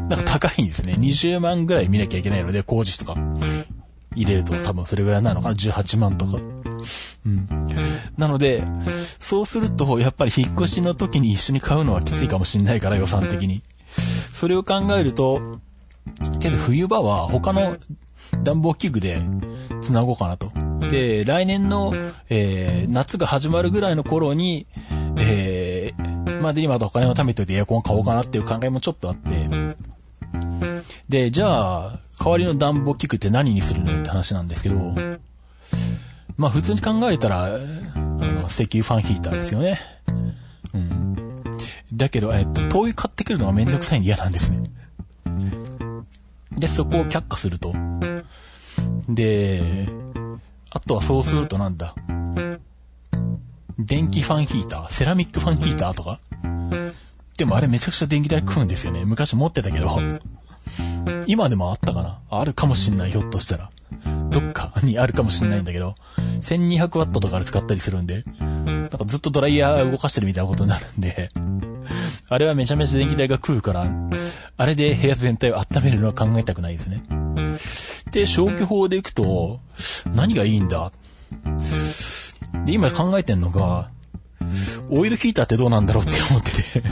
[0.08, 0.94] なんか高いんですね。
[0.94, 3.14] 20万ぐらい見なきゃいけないので、工事とか。
[4.14, 6.38] 入れると多分それぐらいなのかな ?18 万とか。
[7.24, 7.48] うん。
[8.16, 8.62] なので、
[9.20, 13.62] そうすると、やっぱり引っ越しの時に一緒に買うのはきついかもしんないから、予算的に。
[14.32, 15.58] それを考えると、
[16.40, 17.76] けど冬場は他の
[18.42, 19.20] 暖房器具で
[19.80, 20.50] 繋ごうかなと。
[20.90, 21.92] で、来年の、
[22.28, 24.66] えー、夏が始まるぐらいの頃に、
[25.18, 29.41] えー、までにまたお金を貯めといてエアコンを買おうかなっていう考えもちょっとあって、
[31.12, 34.94] で、じゃあ、代わりの暖房器具って何にするのって話なんですけど、
[36.38, 39.78] まあ普通に考えたら、あの、石油ファンヒーターですよね。
[40.72, 41.14] うん。
[41.92, 44.70] だけど、えっと、灯油買ってくるのがめんどくさいんで嫌なんですね。
[46.56, 47.74] で、そこを却下すると。
[49.06, 49.86] で、
[50.70, 51.94] あとはそうするとなんだ。
[53.78, 56.18] 電気ファンヒーター、セラミックファンヒーターとか。
[57.36, 59.04] でもあれめちゃくちゃ電気代食うんですよね。
[59.04, 59.98] 昔持ってたけど。
[61.26, 62.20] 今でもあったかな？
[62.30, 63.70] あるかもしんない、ひょっとしたら。
[64.30, 65.94] どっかにあるかもしんないんだけど、
[66.40, 68.46] 1200ワットとかで使ったりするんで、な
[68.86, 71.28] んかずっとドライヤー動かしてるみたいなことになるんで、
[72.28, 73.86] あれはめちゃめちゃ電気代が食うから、
[74.56, 77.02] あれで部屋全体を温めるのは考えたくないですね。
[78.10, 79.60] で、消去法でいくと、
[80.14, 80.90] 何がいいんだ？
[82.64, 83.90] で、今考えてんのが、
[84.90, 86.82] オイルヒーターってどうなんだろうって思ってて。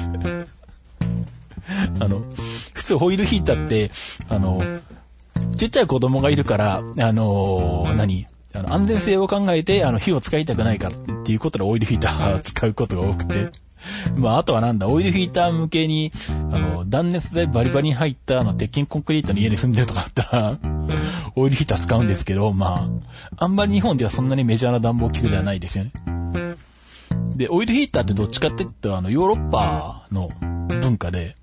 [2.00, 2.24] あの、
[2.80, 3.90] 普通ホイールヒーターって、
[4.34, 4.58] あの、
[5.58, 13.50] ちっちゃい子供がいるから、あの何あの、安全性を考えて、あの、火を使いたくないからっていうことでオイルヒーター使うことが多くて。
[14.16, 16.10] まあ、あとはなんだ、オイルヒーター向けに、
[16.52, 20.58] あの、断熱材バリバリに入った、あの、鉄筋コンクリートの家に住んでるとかあったら、
[21.36, 22.76] オイルヒーター使うんですけど、ま
[23.36, 25.92] あ、あんまり日本ではそんなにメジャーな暖房器具ではないですよね。
[27.36, 30.30] で、オイルヒーターってどっちかって言うと、あの、ヨーロッパの
[30.82, 31.36] 文化で、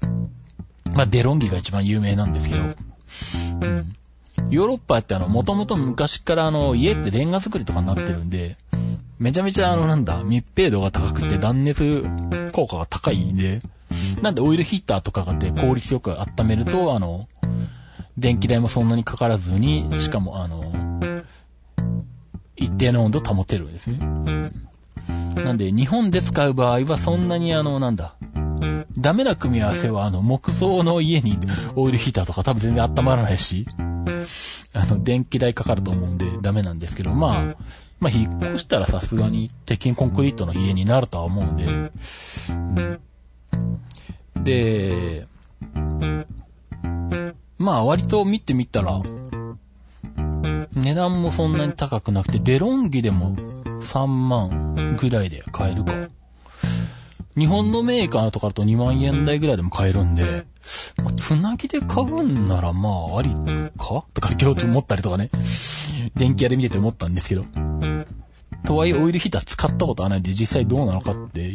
[0.95, 2.73] まあ、デロンギが一番有名なんですけど、うん。
[4.49, 8.57] ヨーロッパってあの、もともと昔からあの、家ってレンガ作りとかになってるんで、
[9.19, 12.03] めちゃめちゃあの、なんだ、密閉度が高くて断熱
[12.53, 13.61] 効果が高いんで、
[14.21, 17.27] なんでオイルヒーターとかがって効率よく温めると、あの、
[18.17, 20.63] 電気代もそんなにかからずに、しかもあの、
[22.55, 23.97] 一定の温度保てるんですね。
[25.43, 28.15] なんで、日本で使う場合はそんなにあの、なんだ、
[28.97, 31.37] ダメな組み合わせは、あの、木造の家に
[31.75, 33.65] オイルヒーターとか多分全然温まらないし、
[34.73, 37.55] あの、電気代かかると思うんでダメなんですけど、まあ、
[37.99, 41.71] まあ、引っ越したらさすがに鉄筋コンクリートの家になるとは思うんで、う
[44.39, 45.25] ん、で、
[47.57, 49.01] まあ割と見てみたら、
[50.73, 53.35] 値段もそんなに高くなくて、デロンギでも
[53.81, 55.93] 3万ぐらいで買えるか。
[57.37, 60.45] 日本のメーカーとかだと2万円台ぐらいでも買えるんで、
[61.03, 63.29] まあ、つなぎで買うんならまああり
[63.77, 64.03] か？
[64.13, 65.29] とか今日思ったりとかね。
[66.15, 67.45] 電気屋で見てて思ったんですけど。
[68.65, 71.49] とはいえオイルヒーター使ったことはないんで実際どうなのかって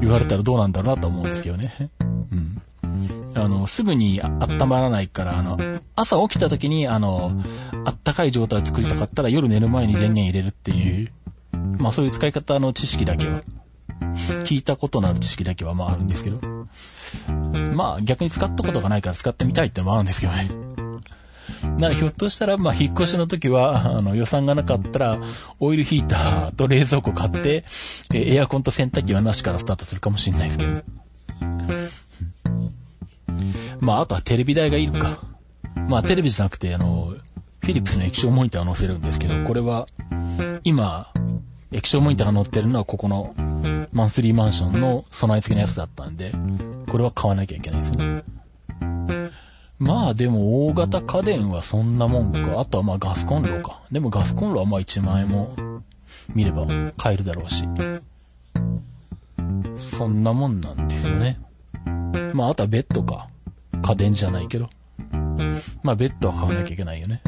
[0.00, 1.90] 言われたらどうなんだろうなと思うんですけどね。
[2.32, 2.62] うん。
[3.34, 5.58] あの、すぐに温まらないから、あの、
[5.96, 7.32] 朝起きた時に、あの、
[7.84, 11.10] あったかい状態を作りたかったら夜寝る前に電源入れるっていう、
[11.78, 13.42] まあそういう使い方の知識だけは、
[14.44, 16.40] 聞いたことのある知識だけはまああるんですけど、
[17.74, 20.74] まあ逆に使ったことがないから使ってみたいってのもあるんですけどね。
[21.78, 25.18] な、ひょっとしたら、まあ、引っ越しの時は、あの、予算がなかったら、
[25.60, 27.64] オイルヒーターと冷蔵庫買って、
[28.14, 30.82] えエアコンと洗濯機はなしからスタートするかもしれないですけど。
[33.80, 35.18] まあ、あとはテレビ台がいるか。
[35.88, 37.14] まあ、テレビじゃなくて、あの、
[37.60, 39.86] フィリップスの液晶モニターを載せるんですけど、これは、
[40.64, 41.12] 今、
[41.74, 43.34] 液晶モニターが載ってるのはここの
[43.92, 46.30] マンスリーマンションの備え付けのやつだったんで、
[46.88, 48.22] これは買わなきゃいけないですね。
[49.80, 52.60] まあでも大型家電はそんなもんか。
[52.60, 53.82] あとはまあガスコンロか。
[53.90, 55.54] でもガスコンロはまあ1万円も
[56.32, 56.64] 見れば
[56.96, 57.64] 買えるだろうし。
[59.76, 61.40] そんなもんなんですよね。
[62.32, 63.28] まああとはベッドか。
[63.82, 64.70] 家電じゃないけど。
[65.82, 67.20] まあ、ベッドは買わなきゃいけないよね。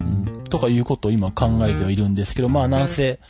[0.00, 0.44] うん。
[0.44, 3.20] とかいうことを今考えてはいるんですけど、まあ、なんせ、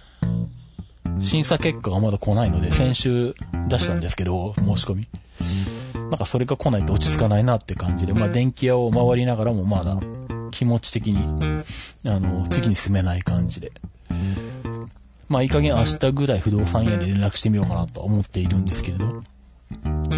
[1.21, 3.35] 審査結果がまだ来ないので、先週
[3.69, 5.09] 出したんですけど、申し込み。
[5.95, 9.99] なんかそれが来ないと落ち着かないなって感じで、まあ、電気屋を回りながらもまだ
[10.51, 11.63] 気持ち的に、
[12.07, 13.73] あの、次に進めない感じで。
[15.29, 19.23] まあ、いい加減明日ぐらい不動産屋に連絡してみようかなと思っているんですけれど。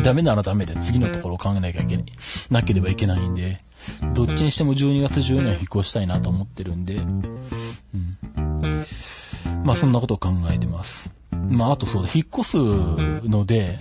[0.02, 2.06] ダメならダメで次のところを考えなきゃいけない、
[2.50, 3.58] なければいけないんで、
[4.14, 7.22] どっちにしても12月中には引っ越したいなと思ってるんで、うん。
[9.64, 11.10] まあそんなことを考えてます。
[11.50, 12.56] まああとそうだ、引っ越す
[13.28, 13.78] ので、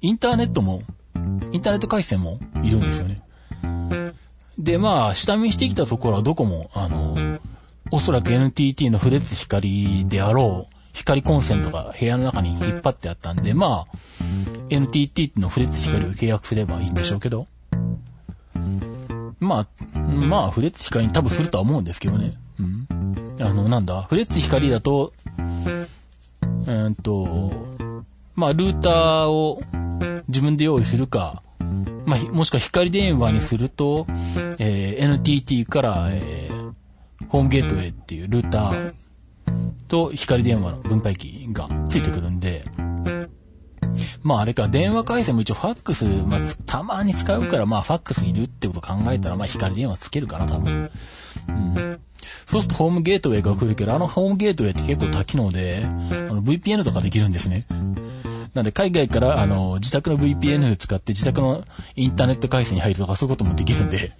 [0.00, 0.82] インターネットも、
[1.52, 3.22] インターネット回線もいるんですよね。
[4.58, 7.38] で、まあ、下見してきたところはどこも、あの、
[7.90, 13.96] おそらく NTT のフレッツ光であろう、光コンセントが部屋の中に引っ張ってあったんで、まあ、
[14.70, 17.46] NTT のフレッツ光を契約すればいいんでしょうけど、
[19.38, 22.32] まあ、まあ、フレッツ光に多分するとは思うんですけどね。
[22.58, 23.25] うん。
[23.40, 25.12] あの、なんだ、フレッツ光だと、
[26.66, 27.50] うんと、
[28.34, 29.60] まあ、ルーターを
[30.28, 31.42] 自分で用意するか、
[32.06, 34.06] まあ、もしくは光電話にすると、
[34.58, 36.72] えー、NTT から、えー、
[37.28, 38.94] ホームゲートウェイっていうルーター
[39.88, 42.64] と光電話の分配器がついてくるんで、
[44.22, 50.90] まああれか、電話回線も一応ファックス、まあ、たまに使うから、まあファックスいるってこと考えたら、まあ光電話つけるかな、多分。
[51.48, 52.00] うん。
[52.46, 55.88] そうするとホームゲートウェイが来るけど、あのホームゲートウェイって結構多機能で、あ
[56.32, 57.62] の VPN とかできるんですね。
[58.54, 61.62] なんで海外からあの自宅の VPN 使って自宅の
[61.94, 64.12] インターネット回線に入るとかそういうこともできるんで、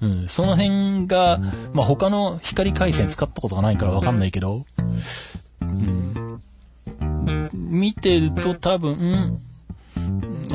[0.00, 1.40] うん、その辺が、
[1.72, 4.64] まあ、他の光回線使ったことがないからわかんないけど、
[5.62, 6.40] うん、
[7.52, 9.40] 見てると多分、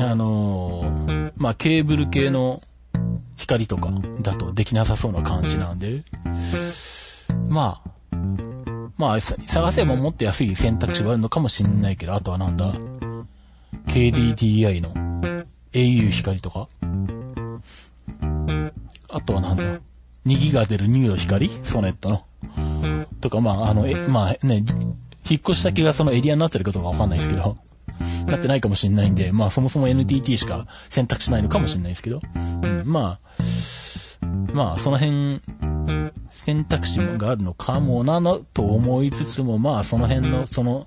[0.00, 2.58] あのー、まあ、ケーブル系の
[3.48, 6.02] 光とかだとできなさそうな感じなんで、
[7.48, 8.18] まあ、
[8.98, 12.74] まあ、探せばもっと安い選択肢があるのかもしんないけど、あとはなんだ
[13.86, 14.92] ?KDDI の
[15.72, 16.68] au 光とか？
[19.08, 21.48] あとはなんだ？2ギガ出るニューの光？
[21.62, 22.26] ソネットの？
[23.22, 24.62] とか、まあ、あの、え、まあね、
[25.28, 27.56] 引っ越し先がそのエリアになってるかどうかわかんないですけど、
[28.26, 32.20] なってないかもしんないんで、まあそもそも NTT しか選択しないのかもしんないですけど、
[32.62, 33.20] うん、まあ、
[34.52, 35.40] まあその辺、
[36.28, 40.86] 選択肢があるのかもなのと思いつつも、まあその辺の、その、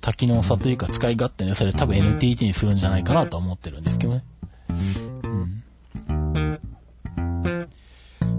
[0.00, 4.24] 多機能さというか使い勝手ね、それ多分 NTT にするんじゃないかなと思ってるんですけどね。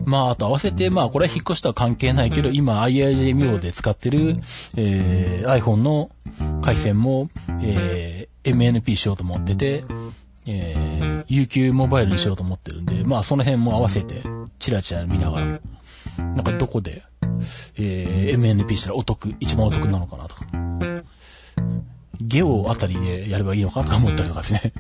[0.06, 4.38] まあ、あと合わせて、まあ、これは引っ越しとは関係ないけど、今 IIJ で使ってる、
[4.78, 6.10] えー、iPhone の
[6.62, 7.30] 回線も、
[7.62, 9.84] えー、MNP しようと思ってて、
[10.48, 14.24] えー、UQ モバイルにしようと思ってるんで、まあ、その辺も合わせて、
[14.60, 15.60] チラチラ見ながら、
[16.18, 17.04] なんかどこで、
[17.78, 20.46] えー、MNP したらお得、一番お得なのかなとか、
[22.20, 24.74] ゲオあたりでやればいいのかとか思ったりとかですね。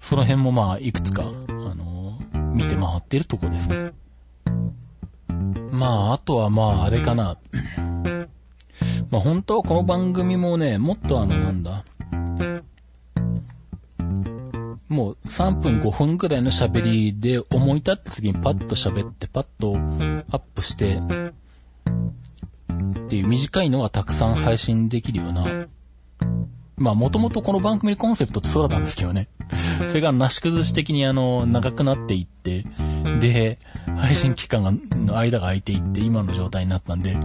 [0.00, 3.92] その辺もまあ、いくつか、あのー、見て回ってるとこですね。
[5.72, 7.38] まあ、あとはまあ、あれかな。
[9.10, 11.84] まあ、本当はこの番組もね、もっとあの、なんだ。
[14.88, 19.76] もう3分5分くらいの喋りで思い立った時にパッと喋ってパッと
[20.32, 21.00] アップしてっ
[23.06, 25.44] ていう短いのがたくさん配信できるような
[26.80, 29.28] まあもともとこの番組コンセプトってそうだったんですけどね。
[29.88, 32.64] それがなし崩し的にあの、長くなっていって、
[33.20, 33.58] で、
[34.00, 37.16] 配信期間が、の間が空いていって今の状態になったんで、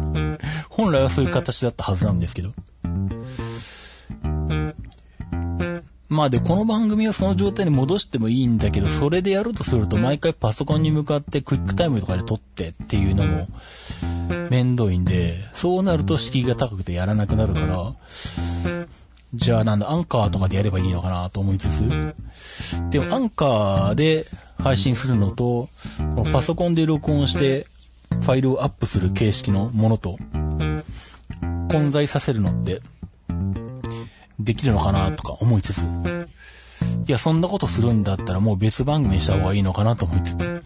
[0.70, 2.52] 本来はそういう形だったはずなんですけど。
[6.08, 13.48] まあで、この番組はその状態に戻してもいいんだけど、それでやるとすると毎回パソコンに向かってクイックタイムとかで撮ってっていうのも
[14.50, 17.92] 面倒いんで、そうなると敷居が高くてやらなくなるから、
[19.34, 22.14] じゃあなんだ、アンカーとかでやればいいのかなと思いつつ、
[22.92, 24.26] でもアンカーで
[24.60, 25.70] 配信するのと、
[26.32, 27.68] パソコンで録音して
[28.22, 30.18] ファイルをアップする形式のものと、
[31.70, 32.82] 混在させるのって、
[34.40, 35.84] できるのかなとか思いつつ、
[37.08, 40.64] いや、そんなことするんだったらもう別番組にした方がいいのかなと思いつつ、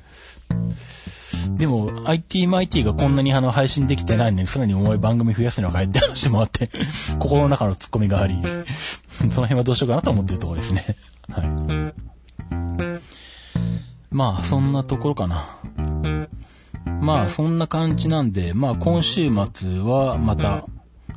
[1.58, 6.70] でも、IT マイティがこんなにあの配信できてないのに、さらに重い番組増やすのかいって話もあって
[7.20, 8.36] 心の中の突っ込みがあり
[9.20, 10.86] その辺はどうしようかなと思ってるところですね。
[11.30, 11.89] はい。
[14.12, 15.60] まあ、そんなところかな。
[17.02, 20.66] まあ、そんな感じなんで、まあ、今週末はまた、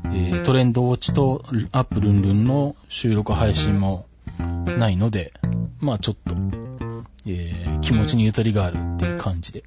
[0.07, 4.07] えー、トレンドウォッチとアップルンルンの収録配信も
[4.79, 5.33] ないので、
[5.81, 6.35] まあちょっと、
[7.27, 9.65] えー、気持ちにゆとりがあるっていう感じで。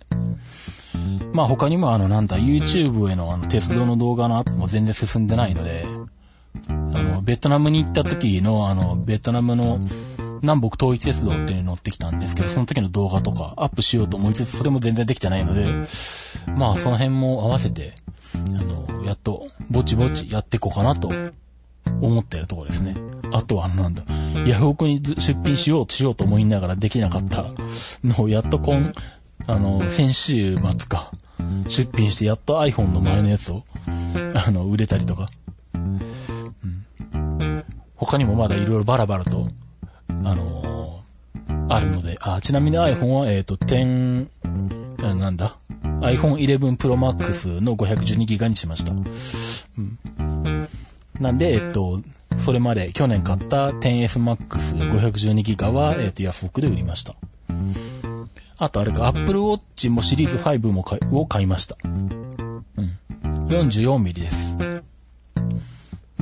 [1.33, 5.85] まあ他にもあのなんだ、YouTube へのあの鉄道の動画のアップも全然進んでないので、
[6.69, 9.79] あの、ベトナムに行った時のあの、ベトナムの
[10.41, 15.65] 南北統一鉄道っていうのに乗ってきたんですけど、その時の動画とかアップしようと思いつつ、それも全然できてないので、
[16.55, 17.93] まあその辺も合わせて、
[18.35, 21.09] あの、やっと、ぼちぼちやっていこうかなと
[22.01, 22.95] 思ってるところですね。
[23.33, 24.03] あとはなんだ、
[24.45, 27.45] ヤフオクに出品しようとしようと思いながらできなかった
[28.03, 28.91] のをやっと今、
[29.47, 31.11] あの、先週末か、
[31.67, 33.63] 出品してやっと iPhone の前のやつを、
[34.33, 35.27] あの、売れたりとか。
[38.15, 39.49] 他にもまだいろいろバラバラと、
[40.09, 44.29] あのー、あるので、あ、ちなみに iPhone は、えっ、ー、と、10、
[45.19, 48.93] なんだ ?iPhone 11 Pro Max の 512GB にしました。
[48.93, 50.67] うん。
[51.19, 51.99] なんで、えっ、ー、と、
[52.37, 57.15] それまで去年買った 10S Max 512GB は、えっ、と、ヤフオクで売りました。
[58.57, 61.75] あとあれか、Apple Watch もシリーズ5も買い、を買いました。
[61.83, 62.09] うん。
[63.49, 64.57] 44ミリです。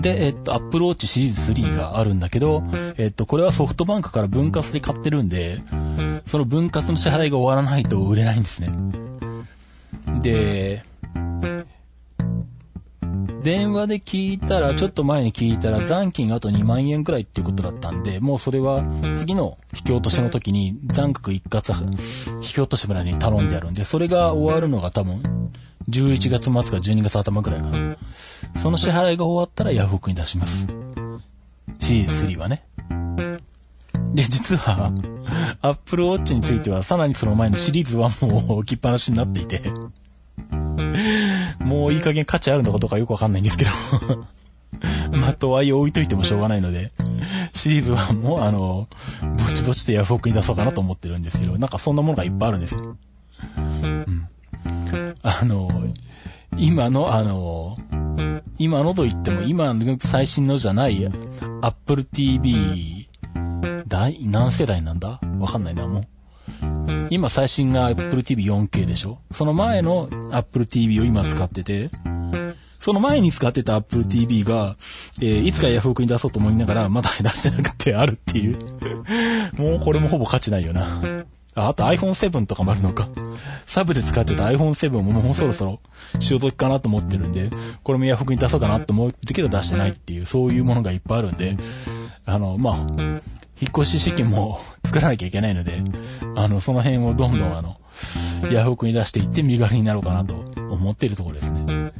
[0.03, 2.61] で、えっと、Apple Watch シリーズ3があるんだけど、
[2.97, 5.61] えっと、これはソフトバンクから分割で買ってるんで、
[6.25, 8.69] その分割の支払いが終わらないと売れないんですね。
[10.21, 10.83] で、
[13.43, 18.83] 電話で聞いたら、ちょっと前に聞いたら残金があと2万円くらいっていうことだったんで、もうそれは
[19.15, 21.73] 次の引き落としの時に残額一括
[22.35, 25.21] 引き落とし村に頼んであるんで、それが終わるのが多分
[25.89, 27.97] 11月末か12月頭くらいかな。
[28.55, 30.67] その支払いが終わったらヤフオクに出します。
[31.79, 32.63] シリーズ3はね。
[34.13, 34.91] で、実は、
[35.61, 39.61] Apple Watch についてはさらにその前のシリーズ1も置きっぱなしになっていて
[41.63, 43.71] もういい加減価値あるのかどうかよくわかんないんですけど
[45.19, 46.91] まあ、とはいえ置いといてもしょうがないので、
[47.53, 48.87] シリーズ1もあの、
[49.21, 52.97] ぼちぼちとヤフオクに出そうかなと思ってるんですけど、なんかそんなものがいっぱいあるんですよ。
[53.83, 54.27] うん。
[55.23, 55.69] あの、
[56.57, 57.77] 今のあの、
[58.59, 61.07] 今のと言っても、今の最新のじゃない、
[61.61, 63.07] Apple TV、
[63.87, 65.19] 第、何世代なんだ？
[65.39, 66.03] わかんないな、もう。
[67.09, 69.19] 今最新が Apple TV 4K でしょ？
[69.31, 71.89] その前の Apple TV を今使ってて、
[72.79, 74.75] その前に使ってた Apple TV が、
[75.21, 78.57] えー、いつかヤフオクに出そうと思いながら、まだ出してなくてあるっていう
[79.55, 81.01] もうこれもほぼ価値ないよな。
[81.55, 83.09] あ、あと iPhone7 とかもあるのか。
[83.65, 85.79] サブで使ってた iPhone7 ももうそろそろ
[86.19, 87.49] 潮時かなと思ってるんで、
[87.83, 91.57] これもヤフオクに出そうかなと思ってるけど出してないっていう、そういうものがいっぱいあるんで、
[92.25, 92.75] あの、まあ、
[93.61, 95.81] 引っ越し資金も作らなきゃいけないので、
[96.35, 97.77] あの、その辺をどんどんあの、
[98.51, 100.35] ヤフオクに出していって身軽になろうかなと
[100.69, 101.93] 思っているところですね。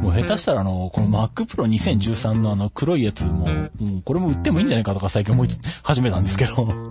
[0.00, 6.90] もう下手したらあの、この Mac Pro 2013のあの黒いやつも、もうこれも売ってもいいんじゃないかとか最近思いつ、始めたんですけど。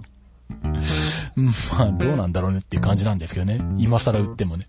[1.36, 3.60] まあ、どうなんだろうねっていう感じなんですけどね。
[3.78, 4.68] 今更売ってもね。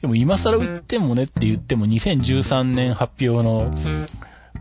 [0.00, 3.70] でも今更売ってもねって言っても2013年発表の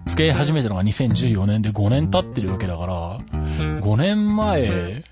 [0.06, 5.04] 付き合い始めたのが2014年で5年経ってるわけだから、5年前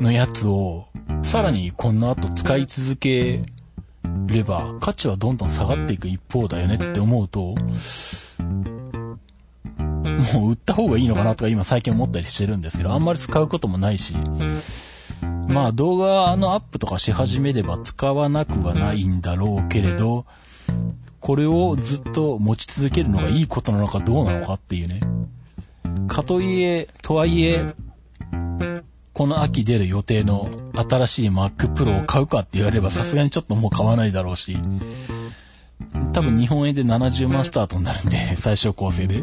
[0.00, 0.86] のやつを、
[1.22, 3.44] さらにこの後使い続け
[4.26, 7.54] れば、価値はどんどん下がっていく一方だよねって思うと、
[10.34, 14.14] もう売った方がいいのかなとか今最近思ったりしてるんですけど、あんまり使うこともないし、
[15.48, 20.26] まあ動画あのアップとかし始めれば使わなくはないんだろうけれど、
[21.20, 25.00] これをずっと持ち続けるのがいいことなのかどうなのかっていうね。
[26.08, 27.64] かといえ、とはいえ、
[29.12, 30.48] この秋出る予定の
[30.88, 34.56] 新しい Mac Pro を買うかって言われればさすがにちょっともう買わないだろうし、
[36.12, 39.22] 多分日本円で70万スタートになるんで、最小構成で。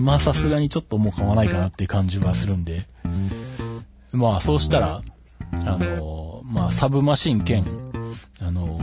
[0.00, 2.86] まあさすがにちょっともう買わないかなっていう感じはするんで。
[4.12, 5.02] まあそうしたら、
[5.66, 7.64] あのまあサブマシン兼、
[8.42, 8.78] あの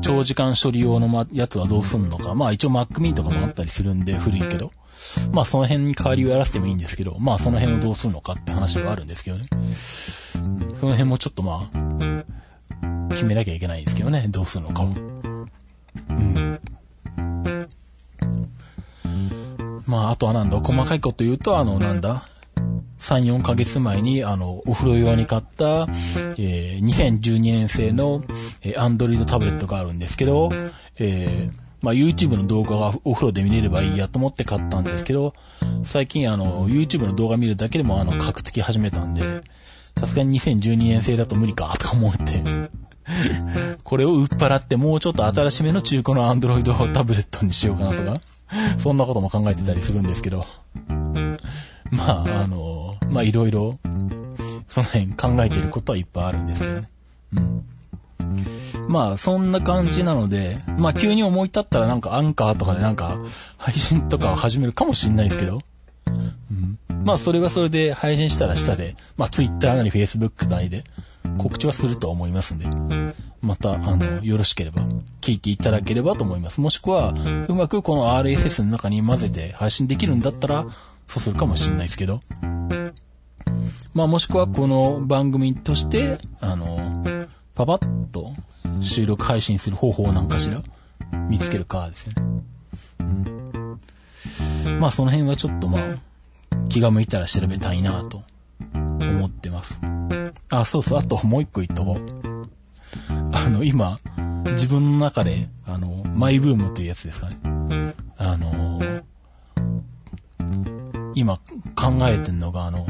[0.00, 2.34] 長時間処理用のまやつはどうすんのか。
[2.34, 4.72] まあ一応 Mac mini とかもあったりするんで古いけど。
[5.32, 9.44] まあその辺に代わりをやらせてもいいんですけど、まあその辺をどうするのかって話はあるんですけどね。
[10.76, 14.26] その辺もちょっとまあ、決めなきゃいけないんですけどね。
[14.28, 15.09] どうするのかを。
[19.90, 22.22] まああとはなんだ、細かいこと言うと、あの、なんだ、
[22.98, 28.22] 3、4ヶ月前に、あの、お風呂用に買った、えー、2012年製の、
[28.62, 30.50] えー、Android タブレットがあるんですけど、
[30.98, 35.32] えー、まあ、YouTube の動画がお風呂で見れればいいやと思って買ったんですけど、
[35.82, 39.42] 最近あの、YouTube の動画見るだけでもあの、カクつき始めたんで、
[39.98, 42.42] さすがに2012年製だと無理か、とか思って。
[43.82, 48.20] これを売っ払ってもうちょっと新しめの中古の Android タブレットにしようかなとか、
[48.78, 50.44] そんなことも考えてたりするんですけど。
[51.90, 53.78] まあ、あの、まあいろいろ、
[54.68, 56.88] その辺考えてることはいっぱいあるんですけどね。
[57.36, 57.66] うん。
[58.88, 63.18] まあ、そんな感じなので、まあ急に思い立ったらなんかアンカーとかでなんか
[63.56, 65.60] 配信とかを始めるかもしんないですけど。
[66.06, 66.78] うん。
[67.04, 70.84] まあそれはそれで配信したら下で、まあ Twitter なり Facebook なりで
[71.38, 72.66] 告知はすると思いますんで、
[73.40, 74.82] また、あの、よろしければ
[75.20, 76.60] 聞いていただければと思います。
[76.60, 77.14] もしくは、
[77.48, 80.66] うまくこの RSS の中に混ぜて配信できるんだったら、
[81.06, 82.20] そうするかもしんないですけど。
[83.92, 86.78] まあもしくはこの番組として、あの、
[87.54, 88.30] パパッと
[88.80, 90.62] 収録配信する方法なんかしら
[91.28, 92.22] 見つけるかですよね。
[94.66, 95.82] うん、まあその辺はちょっとまあ
[96.68, 98.22] 気が向いたら調べたいなと
[98.74, 99.80] 思ってます。
[100.50, 102.30] あ、そうそう、あともう一個言っとこう。
[103.32, 103.98] あの今、
[104.52, 107.38] 自分の中で、あの、マイブームというやつですかね。
[108.22, 108.78] あの
[111.14, 111.38] 今
[111.74, 112.86] 考えてんのがあの、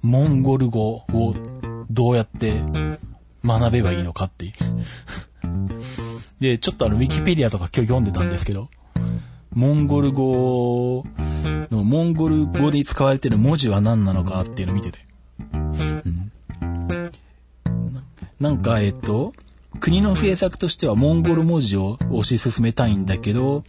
[0.00, 1.34] モンゴル語を
[1.90, 2.52] どうやって
[3.44, 4.52] 学べばいいのかっていう。
[6.40, 8.68] で、ちょっとあの、ウィキペディアとか今日読んでたんですけど、
[9.52, 11.04] モンゴル語
[11.70, 15.03] の、モンゴル語で使われてる文字は何なのかっていうのを見てて。
[18.40, 19.32] なんか、えっと、
[19.80, 23.64] 国の政策としてはモンゴル文字を推し進めたいんだけど、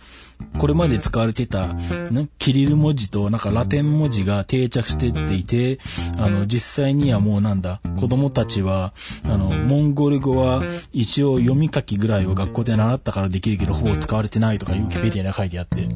[0.59, 5.80] これまで使われてた、ね、キリル文字となんかラテン文字が定着してっていて、
[6.18, 8.93] あの、実際にはもうなんだ、子供たちは、
[9.26, 10.61] あの、モンゴル語は
[10.93, 15.88] 一応読み書きぐらいを学校で習ったからできるけど、ほぼ使われてないとか、ウィキペディアに書いてあって。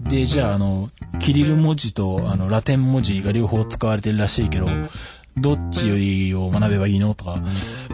[0.00, 0.88] で、じゃあ、あの、
[1.20, 4.66] キリル文字と、あの、ラテン文字が両方使われてるらしいけど、
[5.38, 7.38] どっちを学べばいいのとか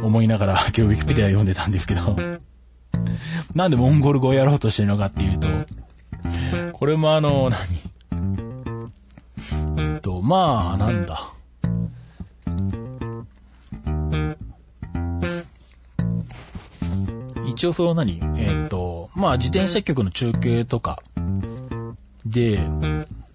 [0.02, 2.16] 思いながら 今日ウィキペディア読んでたんですけど、
[3.54, 5.48] なんでモンゴル語をやろうとしてるのかっていうと、
[6.72, 7.60] これもあの、何？
[9.78, 11.28] え っと、まあ、なんだ？
[17.48, 18.20] 一応その何？
[18.36, 20.98] えっ、と、まあ自転車局の中継とか
[22.24, 22.60] で、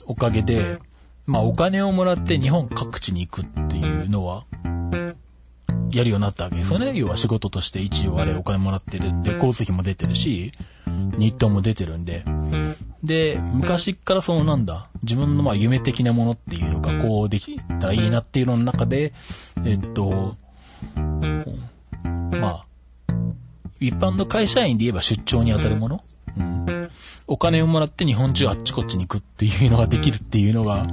[0.06, 0.80] おかげで、
[1.26, 3.87] まあお金をもらって日本各地に行くっていう。
[4.10, 4.44] のは、
[5.92, 6.92] やるようになったわけですよね。
[6.96, 10.52] 要は仕事として一応あれお金もらってるんで、交通費も出てるし、
[11.18, 12.24] 日当も出てるんで。
[13.04, 19.14] で、昔からそのなんだ、自分のまあ夢的なものっていうのがこうできたらいいなっていうのの中で、
[19.66, 20.36] えっと、
[22.40, 22.66] まあ、
[23.80, 26.04] 一般の会社員で言えば出張に当たるもの、
[26.38, 26.90] うん、
[27.28, 30.88] お金をもらって日本中あっちこっちに行くっていうのができるっていうのが、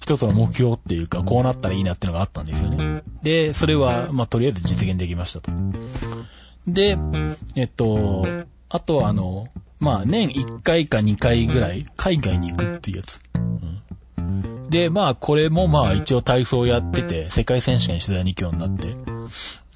[0.00, 3.02] 一つの目標っていうか、こうなったらいいなっていうのがあったんですよね。
[3.22, 5.52] で、それは、まあ、とりあえず実現できましたと。
[6.66, 6.98] で、
[7.54, 8.24] えっと、
[8.68, 9.46] あとはあの、
[9.78, 13.20] まあ、年1回か2回ぐらい海外に行くっていうやつ。
[14.18, 18.96] うん、で、まあ、これもまあ、一応体操やってて、世界選手権取材に行くようになって、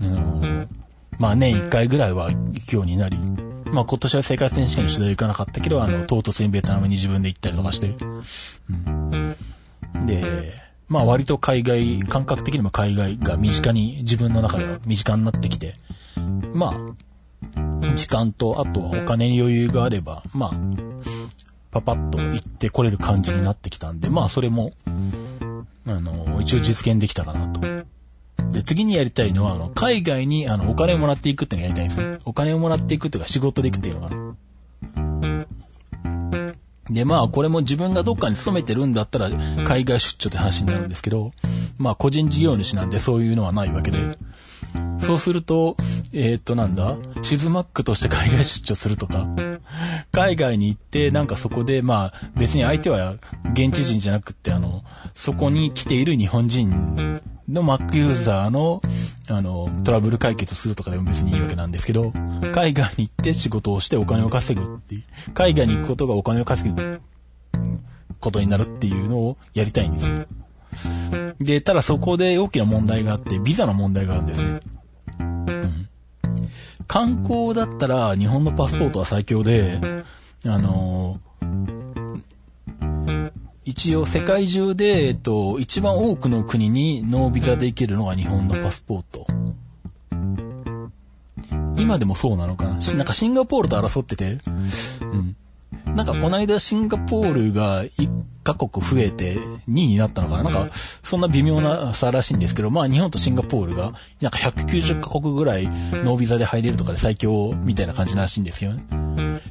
[0.01, 0.69] うん、
[1.19, 3.17] まあ、年1回ぐらいは行くようになり、
[3.73, 7.97] まあ今年は世界選手権の取材行かなかったけど、あの、唐突にベトナムに自分で行ったりとかして。
[8.71, 10.07] うん。
[10.07, 10.53] で、
[10.89, 15.75] まあ割と海外、感覚的にも海外が身近に、自分の中では身近になってきて、
[16.53, 20.51] まあ、時間と、あとはお金に余裕があれば、まあ、
[21.71, 24.73] パパッと行ってこれる感じになってきたんで、まあそれも、
[25.87, 27.61] あの、一応実現できたかなと。
[28.53, 32.19] で、次にやりたいのは、あの、海外に、あの、お金をもらっていくっていうのをやりたいんですね。
[32.25, 35.47] お金をもらっていくっていうか仕事で行くっていうのかな。
[36.91, 39.31] で、まあ、これも自分がどっかに勤めてるんだったら、
[39.65, 41.33] 海外出張って話になるんですけど、
[41.79, 44.19] まあ、個人事業主なんでそういうのはないわけで、
[44.99, 45.77] そうすると、
[46.13, 49.27] えー、っとなんだ、シズマックとして海外出張するとか、
[50.13, 53.15] 海外に行って、なんかそこで、まあ、別に相手は
[53.53, 54.83] 現地人じゃなくって、あの、
[55.15, 56.71] そこに来ている日本人
[57.49, 58.81] の Mac ユーザーの、
[59.29, 62.13] あの、トラブル解決するとかでも別にいいわけなんですけど、
[62.53, 67.01] 海外に行って仕事をしてお金を稼ぐっていう、海外に行くことがお金を稼ぐ
[68.21, 70.27] ことになるっていうのをやりたいんですよ。
[71.39, 74.61] で、ただそこで大きな問題があって、ビザの問題があるんですね。
[75.21, 75.89] うん。
[76.87, 79.81] 観光だったら日本のパスポートは最強で、
[80.45, 81.21] あの
[83.65, 89.27] 一応世界中で、えっと、一番多くの国にノービザで行けるのが日本のパスポート。
[91.79, 92.79] 今でもそうなのかな？
[92.97, 94.39] なんかシンガポールと争ってて、
[95.01, 95.37] うん。
[95.87, 98.11] なんかこの間シンガポールが1
[98.43, 100.45] カ国増えて2位になったのかな？
[100.45, 108.85] なんかそんな微妙な差らしいんですけど、まあ日本とシンガポールがなんか190カ国ぐらいノービザで入れるとかで最強みたいな感じらしいんですよね。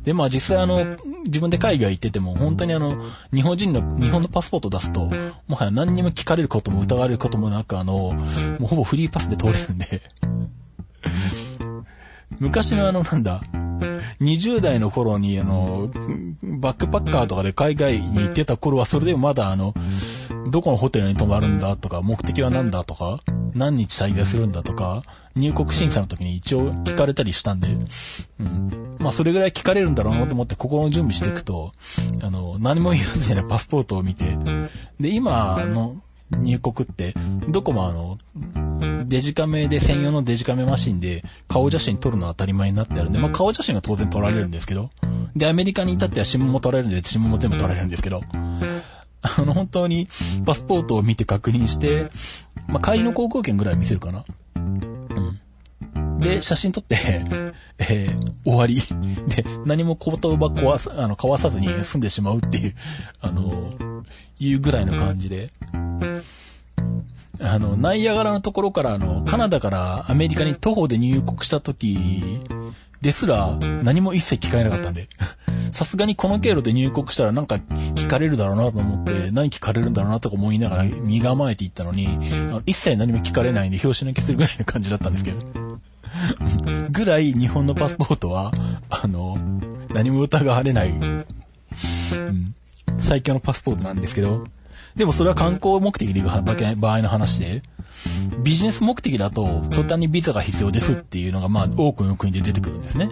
[0.03, 2.97] で、まあ実際あの、自分で海外行ってても本当にあの、
[3.31, 5.09] 日本人の、日本のパスポート出すと、
[5.47, 8.15] もはや何にも聞かれることも疑われることもなくあの、も
[8.61, 10.01] うほぼフリーパスで通れるんで。
[12.39, 13.41] 昔のあのなんだ、
[14.21, 15.89] 20代の頃に、あの、
[16.59, 19.73] バックパッカーとかで海外に行ってた頃は、それでもまだあの、
[20.51, 23.19] どこのホテルに泊まるんだとか、目的は何だとか、
[23.55, 25.01] 何日滞在するんだとか、
[25.35, 27.69] 入国審査の時に一応聞かれたりしたんで、
[28.39, 28.97] うん。
[28.99, 31.71] まあ、それぐらい聞かれるんだろうなと思って心の準備していくと、
[32.23, 34.37] あの、何も言わずにね、パスポートを見て、
[34.99, 35.95] で、今の
[36.37, 37.15] 入国って、
[37.49, 38.17] どこもあの、
[39.05, 44.89] デジカメで専用のデジカメマシンで顔写真撮るのは当たり前になってあるんで、まあ顔写真は当然撮られるんですけど、
[45.35, 48.21] で、アメリカに至っては指紋も撮られるんで、指紋も全部撮られるんですけど、
[49.21, 50.07] あの、本当に
[50.45, 52.09] パスポートを見て確認して、
[52.67, 54.25] まあ、帰りの航空券ぐらい見せるかな。
[54.55, 56.19] うん。
[56.19, 56.95] で、写真撮って、
[57.79, 58.75] えー、終わり。
[58.75, 62.75] で、何も言葉壊さ、あの、交わさずに済んでしまうっていう、
[63.21, 63.69] あの、
[64.39, 65.51] いうぐらいの感じで。
[67.43, 71.97] あの、ナイアガラのところから、あの、カナダからアメリカに徒歩で入国した時
[73.01, 75.07] ですら、何も一切聞かれなかったんで。
[75.71, 82.09] さすがにこの経路で入国したらなんか聞かれるだろうなと思って、何聞かれるんだろうなとか思いながら身構えていったのに、あ
[82.51, 85.37] の一切何も聞かれないんで拍子抜けするぐらいの感じだったんですけど。
[86.91, 88.51] ぐらい日本のパスポートは、
[88.89, 89.37] あの、
[89.93, 91.25] 何も疑われない、うん、
[92.99, 94.45] 最強のパスポートなんですけど、
[94.95, 97.61] でもそれは観光目的で行く場合の話で、
[98.43, 103.09] ビジネス目的だと途端にビザが必要ですっていうのがまあ多くの国で出てくるんですね。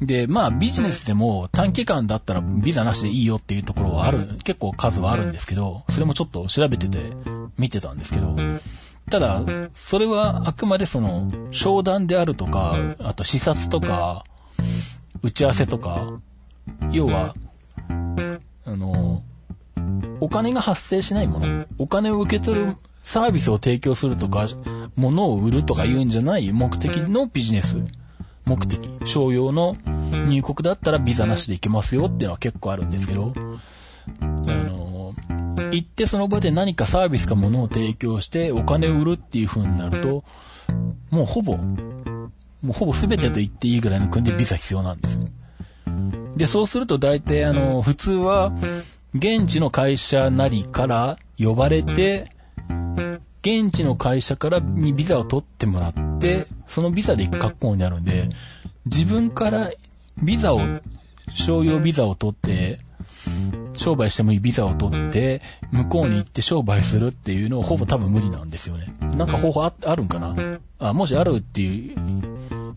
[0.00, 7.12] で、まあビジネスでも短期間だったらビザなしでいいよっていうところはある、結構数はあるんですけど、それもちょっと調べてて
[7.58, 8.36] 見てたんですけど、
[9.10, 9.42] ただ、
[9.72, 14.24] それはあくまでその、商談であるとか、あと視察とか、
[15.22, 16.20] 打ち合わせとか、
[16.90, 17.34] 要は、
[18.64, 19.22] あの、
[20.20, 24.46] お金が発生しないもの、お金を受け取るサービスを提供するとか、
[24.96, 27.84] 物を売るとか言うんじゃない目的のビジネス。
[28.44, 28.80] 目的。
[29.04, 29.76] 商用の
[30.26, 33.32] 入国だったらビザなしで行けますよっていうのは結構あるんですけど、
[34.20, 35.14] あの、
[35.72, 40.24] 行ってその場で何かサービスか物を提供してお金を売るっていう風になると、
[41.10, 45.20] もうほぼ、もうほぼ全てと言っていいぐらいの国でビザ必要なんです。
[46.36, 48.52] で、そうすると大体あの、普通は、
[49.14, 52.30] 現地の会社なりから呼ばれて、
[53.42, 58.30] 現地の会社からにビザを取ってもらって、そのビザで行く格好になるんで、
[58.86, 59.70] 自分から
[60.24, 60.60] ビザを、
[61.34, 62.80] 商用ビザを取って、
[63.76, 68.94] 商売してもいいビザを取って、向こうに行って商売するっていうのはほぼ多分無理なんですよね。
[69.00, 70.34] なんか方法ああるんかな？
[70.78, 71.96] あ、もしあるっていう、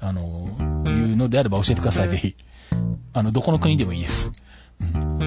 [0.01, 0.49] あの、
[0.87, 2.35] いうのであれば教えてください、ぜひ。
[3.13, 4.31] あの、どこの国でもいいです。
[4.81, 4.85] う
[5.23, 5.24] ん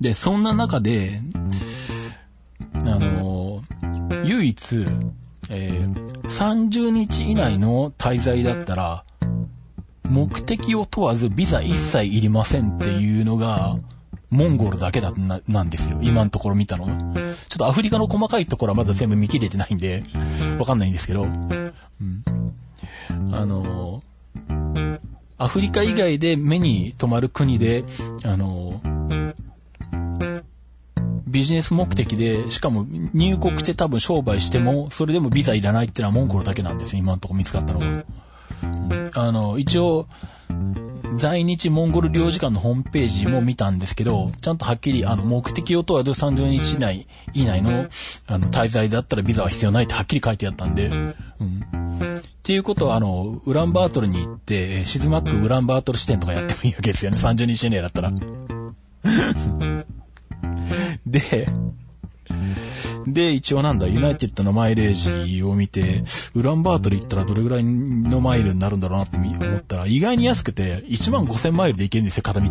[0.00, 1.20] で、そんな中で、
[2.84, 3.62] あの、
[4.24, 4.86] 唯一、
[5.50, 9.04] えー、30日以内の滞在だったら、
[10.08, 13.76] 目的を問わずビザ一切いりませんっていうのが、
[14.30, 15.98] モンゴルだけだな、なんですよ。
[16.02, 16.86] 今のところ見たの。
[16.86, 20.04] ちょっとアフリカの細かいところはまだ全部見切れてないんで、
[20.58, 21.22] わかんないんですけど。
[21.22, 21.74] うん。
[23.32, 24.02] あの
[25.38, 27.82] アフリカ以外で目に留まる国で、
[28.24, 28.80] あの
[31.26, 32.84] ビジネス目的で、しかも
[33.14, 38.04] 入国して多分商売しても、それでもビザいらないっていうのはモンゴルだけなんです今のとこ見つかったのが。
[39.14, 40.06] あの、一応、
[41.16, 47.70] 在日モンゴル領事館のホームページも見たんですけど、ちゃんとはっきり、あの、目的を問わず30日以内、以内の、
[48.26, 51.10] あの、滞在だったらビザは必要ないってはっきり書いてあったんで、うん。
[51.10, 57.16] っていうことは、あの、ウランバートルに行って、シズマックウランバートル支店とかやってもいいわけですよね。
[57.16, 58.12] 30日以内だったら。
[61.06, 61.46] で、
[63.06, 72.46] で、一応なんだ、ユナイテッドのマイレージを見て、ウランバートル行ったらどれぐらいのマイルになるんだろうなって思ったら、意外に安くて、1万5000マイルで行けるんですよ、片道。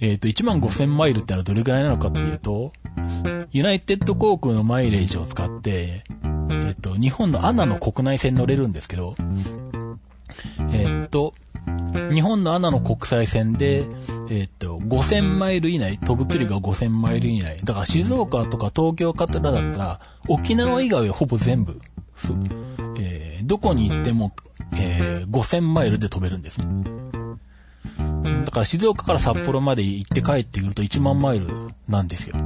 [0.00, 2.72] えっ、ー、と、1万5000マイルってのはどれぐらいなのかっていうと、
[3.52, 9.14] ユナイテッド航空のマイレージを使って、えっ、ー、と、日本のアナの国内線乗れるんですけど、
[10.72, 11.34] えっ、ー、と、
[12.12, 13.84] 日本のアナの国際線で、
[14.30, 17.56] えっと、5000マイル以内、飛ぶ距離が5000マイル以内。
[17.64, 21.80] だから静岡とか東京からだったら、沖縄以外はほぼ全部、
[22.98, 24.32] えー、どこに行っても、
[24.76, 26.84] えー、5000マイルで飛べるんですね。
[28.44, 31.46] だから静岡から札幌まで行って帰ってくると1万マイル
[31.88, 32.36] なんですよ。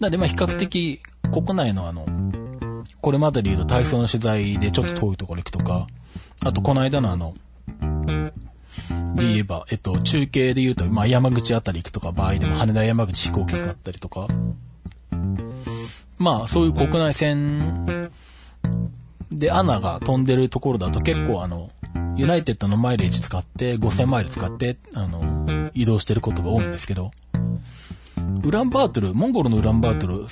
[0.00, 1.00] なんでまあ比較的
[1.32, 2.04] 国内のあの、
[3.00, 5.86] これまでで言うと体操の取材でちょっと遠いところ行くとか、
[6.44, 7.34] あとこの間のあの、
[9.14, 14.26] で言えば、えっと、中継で言うと、まあ、山口あたり行くとか場合でも羽田山口飛行機使ったりとか、
[16.18, 18.10] まあ、そういう国内線
[19.30, 21.70] でアナが飛んでるところだと結構あの、
[22.16, 27.10] ユナイテッドのマイレージ使って、5000マイル使って、あの、移動してることが多いんですけど、
[28.44, 30.26] ウランバートル、モンゴルのウランバートル、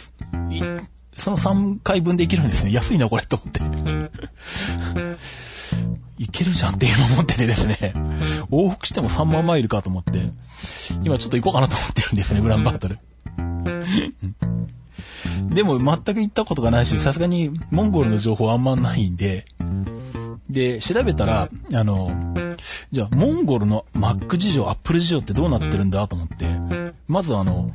[1.13, 2.73] その3回分で行けるんですね。
[2.73, 3.61] 安いな、これ、と思って。
[6.21, 7.95] いけるじゃんっていうのを思っててですね、
[8.51, 10.21] 往復しても3万マイルかと思って、
[11.03, 12.99] 今ちょっと行こうかなと思ってるんですね、ウランバートル。
[15.55, 19.47] でも全く行ったことがないし、さすがにモンゴルの情報あんまないんで、
[20.51, 22.11] で、調べたら、あの、
[22.93, 26.45] じゃあ、モンゴルの Mac 事情、Apple 事情ってどうなってるんだと思って、
[27.09, 27.73] まずあの、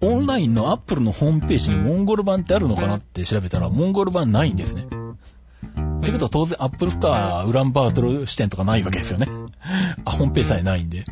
[0.00, 4.86] オンラインの Apple のホームページにモンゴル版ってあるのかなって調べたら、モンゴル版ないんですね。
[6.02, 9.28] ってことは当然アップルストア、ウランバートル支店とかないわけですよね。
[10.04, 11.04] あ、ホームページさえないんで。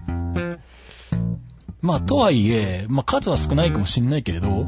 [1.81, 4.67] まあ、とはいえ、まあ数は少ないかもしんないけれど、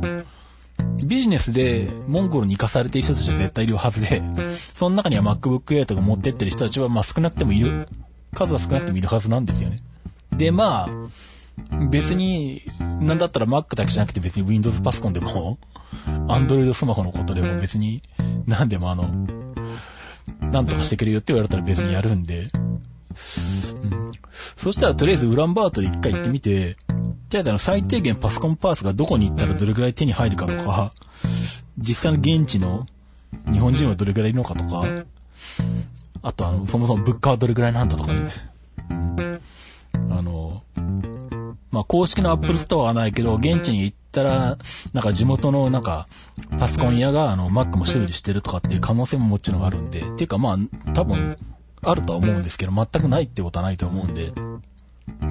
[1.04, 7.88] ビジネスでモンゴルに行かされている人たちは絶対いるはずで、その中には MacBook Air とか持ってってる人たちは、まあ少なくてもいる。
[8.34, 9.76] 数は少なくてもいるはずなんですよね。
[10.36, 15.58] で、まあ、別に、なんだったら Mac だけじゃなくて別に Windows パソコンでも、
[16.28, 18.02] Android スマホのことでも別に、
[18.46, 19.04] なんでもあの、
[20.50, 22.42] なんとかしてくれよって言われたら別にやるんで。
[22.42, 24.12] うん。
[24.56, 26.76] そしたらとりあえずウランバートル一回行ってみて、
[27.28, 30.92] じゃああの最低限パソコンパーツがどこに行ったらどれくらい手に入るかとか、
[31.78, 32.86] 実際の現地の
[33.50, 34.84] 日本人はどれくらいいるのかとか、
[36.22, 38.30] あとあの、そもそも物価はどれくらいなんだとかね。
[40.10, 40.62] あの、
[41.70, 44.56] まあ、公式のアップルストアはないけど、現地に行ったら、
[44.92, 46.06] なんか地元のなんか、
[46.58, 51.36] パソコン屋があの、Mac も修理してるとかっていう可能性ももちろんあるんで、っていうかまあ、多分、
[51.84, 54.32] あるとは思うんですけど、全くないってことはないと思うんで、
[55.20, 55.24] あ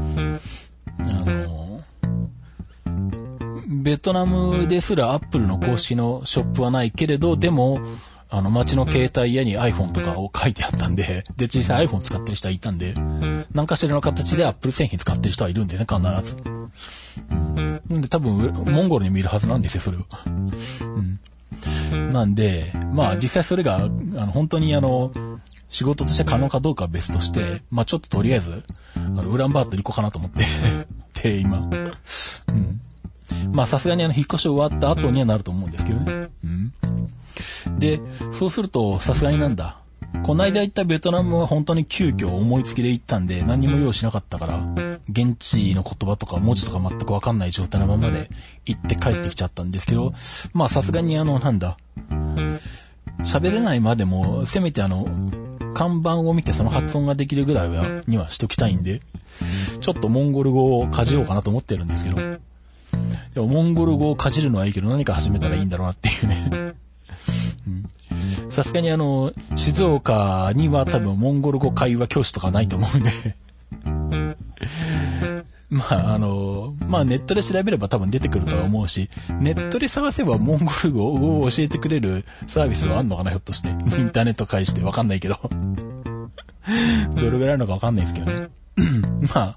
[1.04, 1.82] の、
[3.84, 7.80] ベトナムですらアップルの公式のショップはないけれど、でも、
[8.34, 12.94] あの、街の携帯屋に iPhone とかを書いてあったんで、で、実際 iPhone 使ってる人はいたんで、
[13.54, 16.38] 何かしらの形で Apple 製品使ってる人はいるんでね、必ず。
[17.30, 17.82] うん。
[17.90, 20.06] なんで多分、モンゴルに見るはずなんですよ、それを。
[21.92, 22.12] うん。
[22.14, 25.12] なんで、まあ実際それが、あの、本当にあの、
[25.70, 28.64] 仕事として可能かどうかは別として、まあちょっととりあえず、
[28.96, 30.46] あの、ウランバートル行こうかなと思って
[31.22, 31.58] で、今。
[31.58, 31.92] うん。
[33.52, 36.30] まあさすがにあの、引っ越し終わった後にはなると思うんですけどね。
[36.44, 36.74] うん。
[37.78, 38.00] で、
[38.32, 39.78] そうすると、さすがになんだ。
[40.24, 44.60] こないだ行ったベトナムは本当に急遽思いつきで行ったんで、何も用意しなかったから、
[45.10, 48.30] 現地の言葉とか文字とか全くわかんない状態のままで
[48.66, 50.14] 行って帰ってきちゃったんですけど、
[50.54, 51.78] まあさすがにあの、なんだ。
[53.24, 55.06] 喋れないまでも、せめてあの、
[55.74, 59.02] 看板を見てその発音ができるぐらいは、にはしときたいんで、
[59.80, 62.18] ちょっとモンゴル語をかじろうかなと思ってるんですけど、
[63.34, 66.74] でもモンゴル語をかじるのはいいけど何か始めたらいいんだろうなっていうね。
[68.50, 73.36] さすがにあの、静岡には多分モンゴル語会話教室とかないと思うんで
[75.72, 79.10] まあ、あの、まあネットで調べれば多分出てくるとは思うし、
[79.40, 83.70] ネットで探せばモンゴル語を教えてくれるサービスはあんのかな、ひょっとして。
[83.70, 85.40] インターネット介してわかんないけど
[87.16, 88.50] どれぐらいあるのかわかんないですけどね。
[89.34, 89.56] まあ、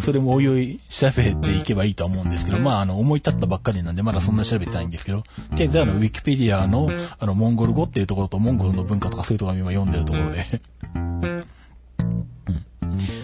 [0.00, 10.46] それもおいおい調べていけばいいとは思うんですけど、まあ、あの、思い立ったばっかりなんで、まだそんな調べてないんですけど、とりあえずあの、ウィキペディアの、あの、モンゴル語っていうところと、モンゴルの文化とかそういうところを今読んでるところで。
[10.94, 10.98] う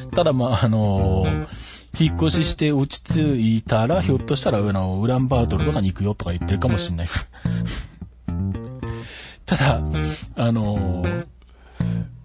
[0.09, 0.11] ん。
[0.11, 7.29] ただ、まあ、あのー引っ越しして落ち着いたら、ひょっとしたら、あの、ウランバートルとかに行くよとか言ってるかもしんないです。
[9.45, 9.81] ただ、
[10.37, 11.27] あのー、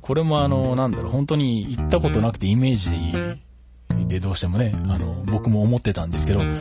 [0.04, 6.58] これもあの、なんだろう、本当に行ったことなくてイメージでどうしてもね、あの、僕も思ってたんですけど、なん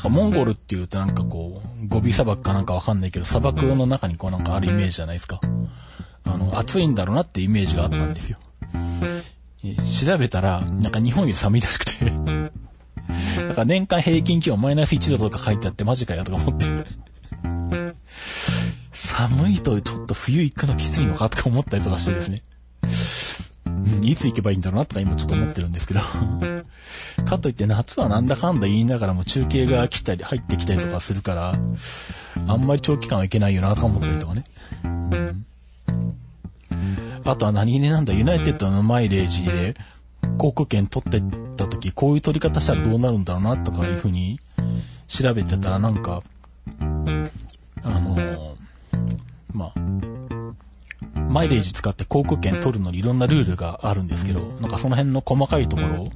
[0.00, 5.40] かモンゴルって言うとなんかこう、ゴビ砂漠かなんかわかんないけど、砂漠の中にこうなんかあるイメージじゃないですか。
[6.24, 8.38] あの、暑いんだろうなってイメージがあったんですよ。
[10.06, 12.04] 調べたら、なんか日本より寒いらしくて。
[12.04, 16.66] なんか年間平均気温マイナス1度とか書いてあってマジかよとか思って。
[18.92, 22.42] 寒いとちょっと冬行くのきついのかとか思ったりとかしてですね。
[24.10, 26.00] いつ行けばいいんだろうなとか今ちょっと思ってるんですけど
[27.24, 31.54] かといって夏はなんだかんだ言いながらも中継が来たり入ってきたりとかするから、
[32.46, 34.44] あんまり長期間はいけないよなとか思ったりとかね。
[34.84, 35.46] うん
[37.28, 39.74] あとは何気になんだ、ユナイテッドのマイレージで、
[40.38, 41.22] 航空券取ってっ
[41.56, 44.38] た時、こういう取り方したらどうなるんだろうな、とかいう風に
[45.08, 46.22] 調べてたらなんか、
[51.36, 56.08] マイレージ使って航空券取るのにいろんなルールがあるんですけど、なんかその辺の細かいところを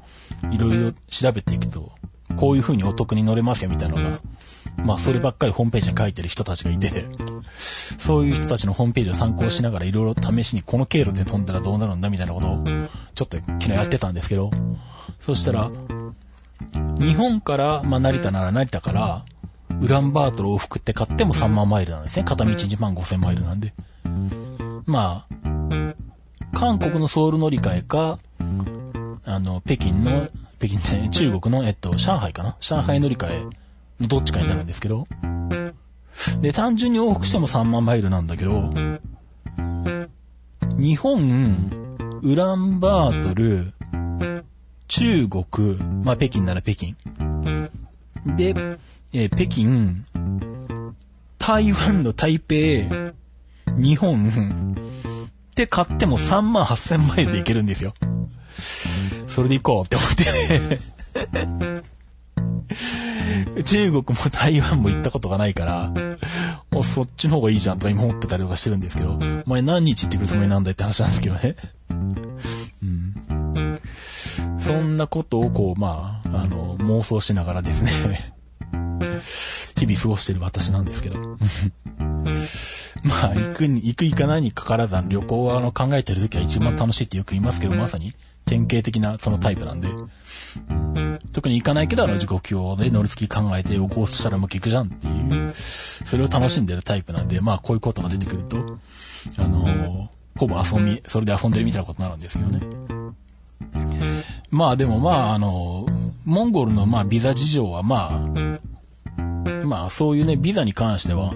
[0.51, 1.93] いろいろ調べていくと、
[2.37, 4.21] こういう風にお得に乗れますよみたいなのが
[4.83, 7.05] まあそればっかりホームページに書いてる人たちがいて、
[7.59, 12.64] そういう人たちのホームページを参考しながらいろいろ試しにこの経路で飛んだらどうなるんだみたいなことを
[13.14, 14.51] ちょっと昨日やってたんですけど、
[15.21, 15.71] そしたら、
[16.99, 19.25] 日本から、まあ成田なら成田から、
[19.83, 22.25] ウランバートル往復って買っても3万マイルなんですね。
[22.25, 23.75] 片道1万5千マイルなんで。
[24.91, 25.26] まあ、
[26.53, 28.18] 韓国のソウル乗り換えか、
[29.24, 30.28] あの、北京の、
[30.59, 32.57] 北京じゃ中国の、えっと、上海かな？
[32.59, 33.45] 上海乗り換え
[34.01, 35.07] のどっちかになるんですけど。
[36.41, 38.68] で、単純に往復しても3万マイルなんだけど、
[40.76, 41.70] 日本、
[42.22, 43.72] ウランバートル、
[44.88, 46.95] 中国、まあ、北京なら北京。
[48.36, 48.55] で、
[49.12, 49.95] えー、北京、
[51.38, 53.14] 台湾の台北、
[53.77, 54.75] 日本、
[55.51, 57.95] って買っても3万8000マイルで行けるんですよ。
[59.27, 60.25] それで行こうって思って
[61.39, 61.83] ね
[63.64, 65.93] 中国も台湾も行ったことがないから、
[66.71, 71.57] もうそっちの方がいいじゃんとか今思ってたりとかしてるんですけど、お前何日行ってくるつもりなんだって話なんですけどね。
[72.83, 73.81] うん。
[74.59, 78.35] そんなことをこう、まあ、あの、妄想しながらですね
[79.77, 81.18] 日々過ごしてる私なんですけど。
[83.05, 88.12] まあ、行くに、行く行かないにかからず、旅行はあの考えてる時は一番楽しいってよく言いますけど、まさに
[88.44, 89.88] 典型的なそのタイプなんで。
[91.32, 98.57] 特に行かないけど、あの時刻表で乗り継ぎ考えて、こうしたらうまくじゃんっていう、それを楽しんでるタイプなんで、まあこういうことが出てくると、
[99.38, 102.61] あのー、ほぼ遊び、それで遊んでるみたいなことになるんですよね。
[104.51, 105.86] まあでもまあ、あの、
[106.24, 111.32] モンゴルのまあビザ事情はまあ、まあそういうね、ビザに関しては、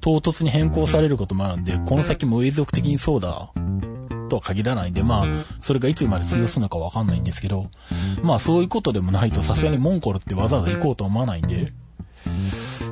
[0.00, 3.50] 唐突に変更されることもあるんで、この先も永続的にそうだ
[4.28, 5.24] とは限らないんで、まあ、
[5.60, 7.70] それがいつまで通用するのかわかんないんですけど、
[8.22, 11.72] まあそういうことでもないとさすがにモンゴルってわざわざ行こうと思わないんで、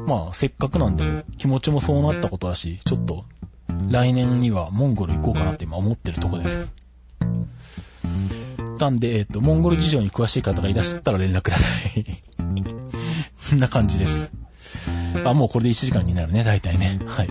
[0.06, 3.24] まあせっかくなんで気持ちもそうなったことだし、ちょっと
[3.90, 6.72] 来年にはモンゴル行こうかなって今思ってるとこです。
[8.78, 12.04] なんで、えっと、モンゴル事情に詳しい方がいらっしゃったら連絡ください。
[13.50, 14.30] こ んな感じです。
[15.24, 16.98] あ、もうこれで1時間になるね、大体ね。
[17.06, 17.28] はい。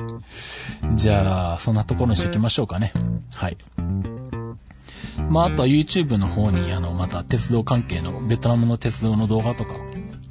[0.95, 2.91] じゃあ、そんなところにしておきましょうかね。
[3.35, 3.57] はい。
[5.29, 9.75] まあ、あとは YouTube の方に、あの、また鉄道関係の、ベトナムの鉄道の動画とか、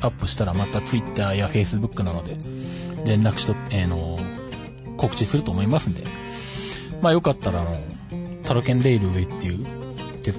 [0.00, 2.36] アップしたらまた Twitter や Facebook なので、
[3.04, 4.18] 連絡しと、えー、の、
[4.96, 6.04] 告知すると思いますんで、
[7.00, 7.76] まあよかったら、あの、
[8.44, 9.66] タロケンレイルウェイっていう、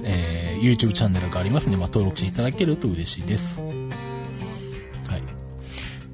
[0.06, 3.60] えー、YouTube チャンネルがありますんで、まあ登録していただけると嬉しいです。
[3.60, 5.22] はい。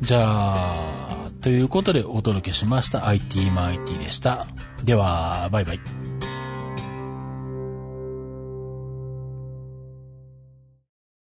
[0.00, 0.99] じゃあ、
[1.41, 4.47] ということでお届けしました IT マイティでした。
[4.84, 6.09] では、バイバイ。